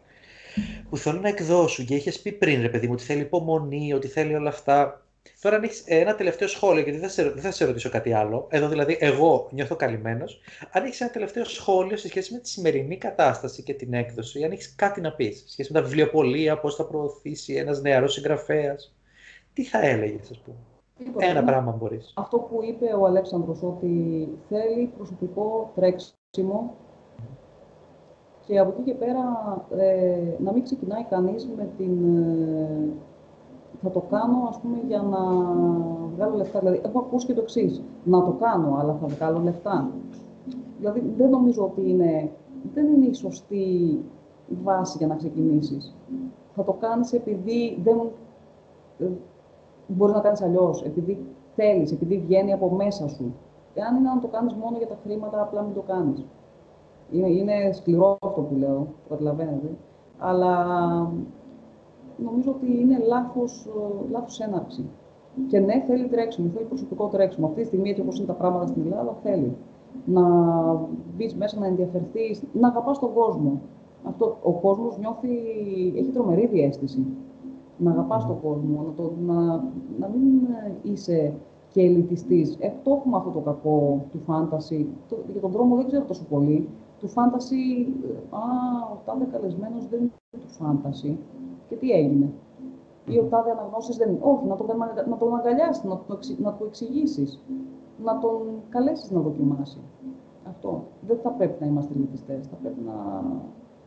[0.90, 1.86] που θέλουν να εκδώσουν.
[1.86, 5.05] Και είχες πει πριν, ρε παιδί μου, ότι θέλει υπομονή, ότι θέλει όλα αυτά.
[5.42, 8.48] Τώρα, αν έχεις ένα τελευταίο σχόλιο, γιατί δεν, σε, δεν θα σε ρωτήσω κάτι άλλο.
[8.50, 10.42] Εδώ δηλαδή, εγώ νιώθω καλυμμένος.
[10.72, 14.52] Αν έχεις ένα τελευταίο σχόλιο σε σχέση με τη σημερινή κατάσταση και την έκδοση, αν
[14.52, 18.96] έχεις κάτι να πεις σε σχέση με τα βιβλιοπολία, πώς θα προωθήσει ένας νεαρός συγγραφέας,
[19.54, 20.58] τι θα έλεγες, ας πούμε;
[20.98, 21.26] Τίποτα.
[21.26, 22.14] Ένα πράγμα μπορείς.
[22.16, 26.76] Αυτό που είπε ο Αλέξανδρος, ότι θέλει προσωπικό τρέξιμο
[28.46, 29.24] και από εκεί και πέρα
[29.78, 32.90] ε, να μην ξεκινάει κανείς με την ε,
[33.86, 35.20] θα το κάνω ας πούμε για να
[36.16, 36.60] βγάλω λεφτά.
[36.60, 37.82] Δηλαδή, έχω ακούσει και το εξής.
[38.04, 39.90] Να το κάνω, αλλά θα βγάλω λεφτά.
[40.80, 42.32] Δηλαδή, δεν νομίζω ότι είναι,
[42.74, 44.00] δεν είναι η σωστή
[44.64, 45.96] βάση για να ξεκινήσεις.
[46.56, 47.98] Θα το κάνεις επειδή δεν
[49.00, 49.06] ε,
[49.88, 51.26] μπορείς να κάνεις αλλιώς, επειδή
[51.56, 53.34] θέλεις, επειδή βγαίνει από μέσα σου.
[53.74, 56.26] Εάν είναι να το κάνεις μόνο για τα χρήματα, απλά μην το κάνεις.
[57.12, 59.70] Είναι, είναι σκληρό αυτό που λέω, καταλαβαίνετε.
[60.18, 60.56] Αλλά
[62.18, 64.86] νομίζω ότι είναι λάθος, ε, λάθος έναρξη.
[65.48, 67.48] Και ναι, θέλει τρέξιμο, θέλει προσωπικό τρέξιμο.
[67.48, 69.56] Αυτή τη στιγμή, έτσι όπως είναι τα πράγματα στην Ελλάδα, θέλει
[70.06, 70.24] να
[71.16, 73.62] μπεις μέσα, να ενδιαφερθείς, να αγαπάς τον κόσμο.
[74.04, 75.30] Αυτό, ο κόσμος νιώθει,
[75.96, 77.06] έχει τρομερή διέστηση.
[77.78, 79.44] Να αγαπάς τον κόσμο, να, το, να,
[80.00, 80.48] να μην
[80.84, 81.34] είσαι
[81.70, 82.58] και ελιτιστής.
[82.60, 84.88] Ε, το έχουμε αυτό το κακό του φάνταση.
[85.32, 86.68] για τον δρόμο δεν ξέρω τόσο πολύ.
[87.00, 87.88] Του φάνταση,
[88.30, 88.40] α,
[88.94, 91.18] ο τάδε καλεσμένος δεν είναι του φάνταση
[91.68, 92.34] και τι έγινε.
[93.08, 94.20] Ή ο τάδε αναγνώστη δεν είναι.
[94.22, 94.68] Όχι, να τον,
[95.10, 97.44] να τον αγκαλιάσει, να, το, να του εξηγήσεις,
[98.04, 99.80] να τον καλέσεις να δοκιμάσει.
[100.48, 100.88] Αυτό.
[101.08, 102.40] Δεν θα πρέπει να είμαστε λυπηστέ.
[102.50, 103.24] Θα πρέπει να,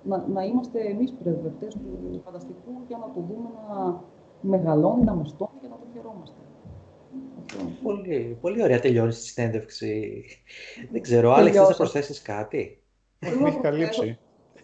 [0.03, 4.01] να, να είμαστε εμείς πρεσβευτές του φανταστικού για να το δούμε να
[4.41, 6.41] μεγαλώνει, να μεστώνει και να το χαιρόμαστε.
[7.83, 10.25] Πολύ, πολύ ωραία τελειώνεις τη συνέντευξη.
[10.91, 12.83] Δεν ξέρω, Άλεξ, θες να προσθέσεις κάτι;
[13.19, 14.19] Έχει καλύψει.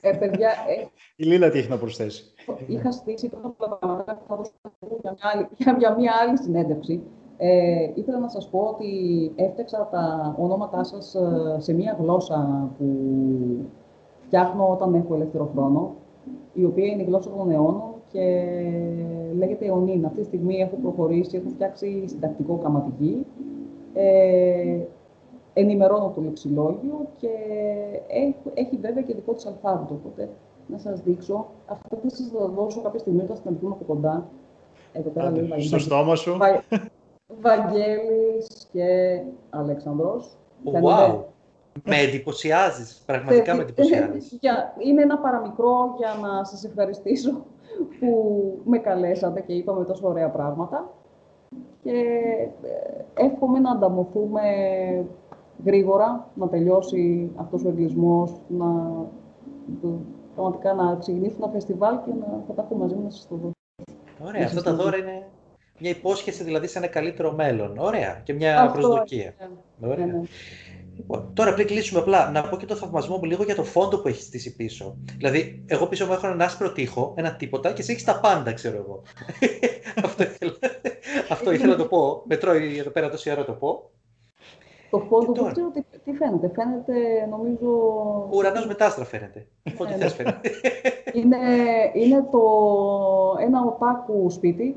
[0.06, 0.86] Ε, παιδιά, ε,
[1.16, 2.24] Η Λίλα τι έχει να προσθέσει.
[2.66, 4.52] Είχα στήσει το πράγματα θα δώσω
[5.00, 5.48] για μια άλλη,
[5.78, 7.02] για μια άλλη συνέντευξη.
[7.36, 8.90] Ε, ήθελα να σας πω ότι
[9.36, 12.86] έφτιαξα τα ονόματά σας ε, σε μια γλώσσα που
[14.26, 15.94] φτιάχνω όταν έχω ελεύθερο χρόνο,
[16.52, 18.52] η οποία είναι η γλώσσα των αιώνων και
[19.34, 20.04] λέγεται αιωνίν.
[20.04, 23.26] Αυτή τη στιγμή έχω προχωρήσει, έχω φτιάξει συντακτικό γραμματική.
[23.94, 24.78] Ε,
[25.54, 27.28] ενημερώνω το λεξιλόγιο και
[28.54, 29.94] έχει, βέβαια και δικό της αλφάβητο.
[29.94, 30.28] Οπότε
[30.66, 31.46] να σας δείξω.
[31.66, 34.28] Αυτό θα σας το δώσω κάποια στιγμή όταν συναντηθούμε από κοντά.
[34.92, 36.38] Εδώ πέρα λέει Στο στόμα σου.
[37.40, 40.36] Βαγγέλης και Αλέξανδρος.
[40.64, 41.18] Wow.
[41.84, 44.38] Με εντυπωσιάζεις, πραγματικά με εντυπωσιάζεις.
[44.86, 47.30] Είναι ένα παραμικρό για να σας ευχαριστήσω
[48.00, 50.90] που με καλέσατε και είπαμε τόσο ωραία πράγματα.
[51.82, 51.90] Και
[52.62, 54.42] ε, εύχομαι να ανταμωθούμε
[55.64, 58.66] γρήγορα, να τελειώσει αυτός ο εγκλισμός, να,
[60.34, 63.50] πραγματικά να ξεκινήσουν τα φεστιβάλ και να θα τα έχω μαζί μας στο δω.
[64.26, 65.28] Ωραία, αυτά τα δώρα είναι
[65.78, 67.78] μια υπόσχεση δηλαδή σε ένα καλύτερο μέλλον.
[67.78, 69.34] Ωραία, και μια προσδοκία.
[69.78, 69.88] Ναι.
[69.88, 70.06] Ωραία.
[70.06, 70.20] Ναι, ναι.
[70.96, 73.98] Λοιπόν, τώρα πριν κλείσουμε απλά, να πω και το θαυμασμό μου λίγο για το φόντο
[73.98, 74.96] που έχει στήσει πίσω.
[75.16, 78.52] Δηλαδή, εγώ πίσω μου έχω έναν άσπρο τοίχο, ένα τίποτα και εσύ έχει τα πάντα,
[78.52, 79.02] ξέρω εγώ.
[80.04, 80.52] Αυτό, ήθελα,
[81.28, 82.22] αυτό ήθελα να το πω.
[82.26, 83.90] Με τρώει εδώ πέρα τόση ώρα να το πω.
[84.94, 86.50] Το φόντο δεν ξέρω τι, τι φαίνεται.
[86.54, 87.68] Φαίνεται, νομίζω...
[88.30, 89.46] Ο ουρανός με άστρα φαίνεται.
[89.78, 90.50] Ό,τι θες φαίνεται.
[91.18, 91.38] είναι,
[91.94, 92.40] είναι το,
[93.40, 94.76] ένα οτάκου σπίτι.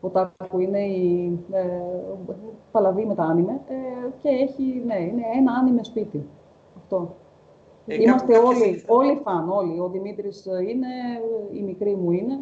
[0.00, 1.62] Οτάκου είναι η ε,
[2.70, 3.74] παλαβή με τα άνιμε ε,
[4.18, 6.28] και έχει, ναι, είναι ένα άνιμε σπίτι.
[6.76, 7.16] Αυτό.
[7.86, 9.80] Ε, Είμαστε όλοι, όλοι φαν, όλοι.
[9.80, 10.88] Ο Δημήτρης είναι,
[11.52, 12.38] η μικρή μου είναι.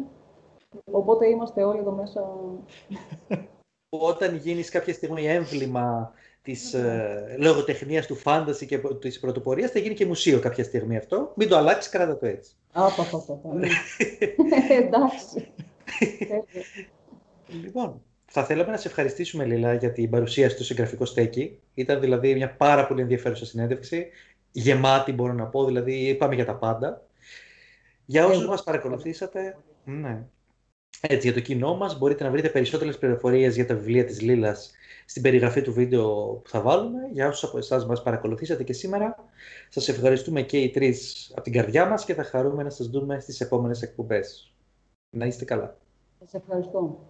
[0.91, 2.33] Οπότε είμαστε όλοι εδώ μέσα.
[3.89, 6.11] Όταν γίνεις κάποια στιγμή έμβλημα
[6.43, 11.33] της ε, λογοτεχνίας του φάνταση και της πρωτοπορίας θα γίνει και μουσείο κάποια στιγμή αυτό.
[11.35, 12.51] Μην το αλλάξεις, κράτα το έτσι.
[12.71, 13.53] Απαπαπαπα.
[13.53, 13.67] Ναι.
[14.69, 15.47] Εντάξει.
[17.63, 21.59] λοιπόν, θα θέλαμε να σε ευχαριστήσουμε, Λίλα, για την παρουσίαση του συγγραφικού στέκη.
[21.73, 24.07] Ήταν δηλαδή μια πάρα πολύ ενδιαφέρουσα συνέντευξη.
[24.51, 27.07] Γεμάτη, μπορώ να πω, δηλαδή είπαμε για τα πάντα.
[28.05, 30.23] Για όσους μας παρακολουθήσατε, ναι.
[31.01, 34.71] Έτσι, για το κοινό μας μπορείτε να βρείτε περισσότερες πληροφορίες για τα βιβλία της Λίλας
[35.05, 36.99] στην περιγραφή του βίντεο που θα βάλουμε.
[37.11, 39.15] Για όσους από εσάς μας παρακολουθήσατε και σήμερα,
[39.69, 43.19] σας ευχαριστούμε και οι τρεις από την καρδιά μας και θα χαρούμε να σας δούμε
[43.19, 44.53] στις επόμενες εκπομπές.
[45.17, 45.77] Να είστε καλά.
[46.19, 47.07] Σας ευχαριστώ.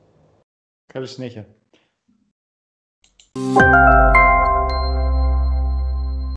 [0.93, 1.47] Καλή συνέχεια.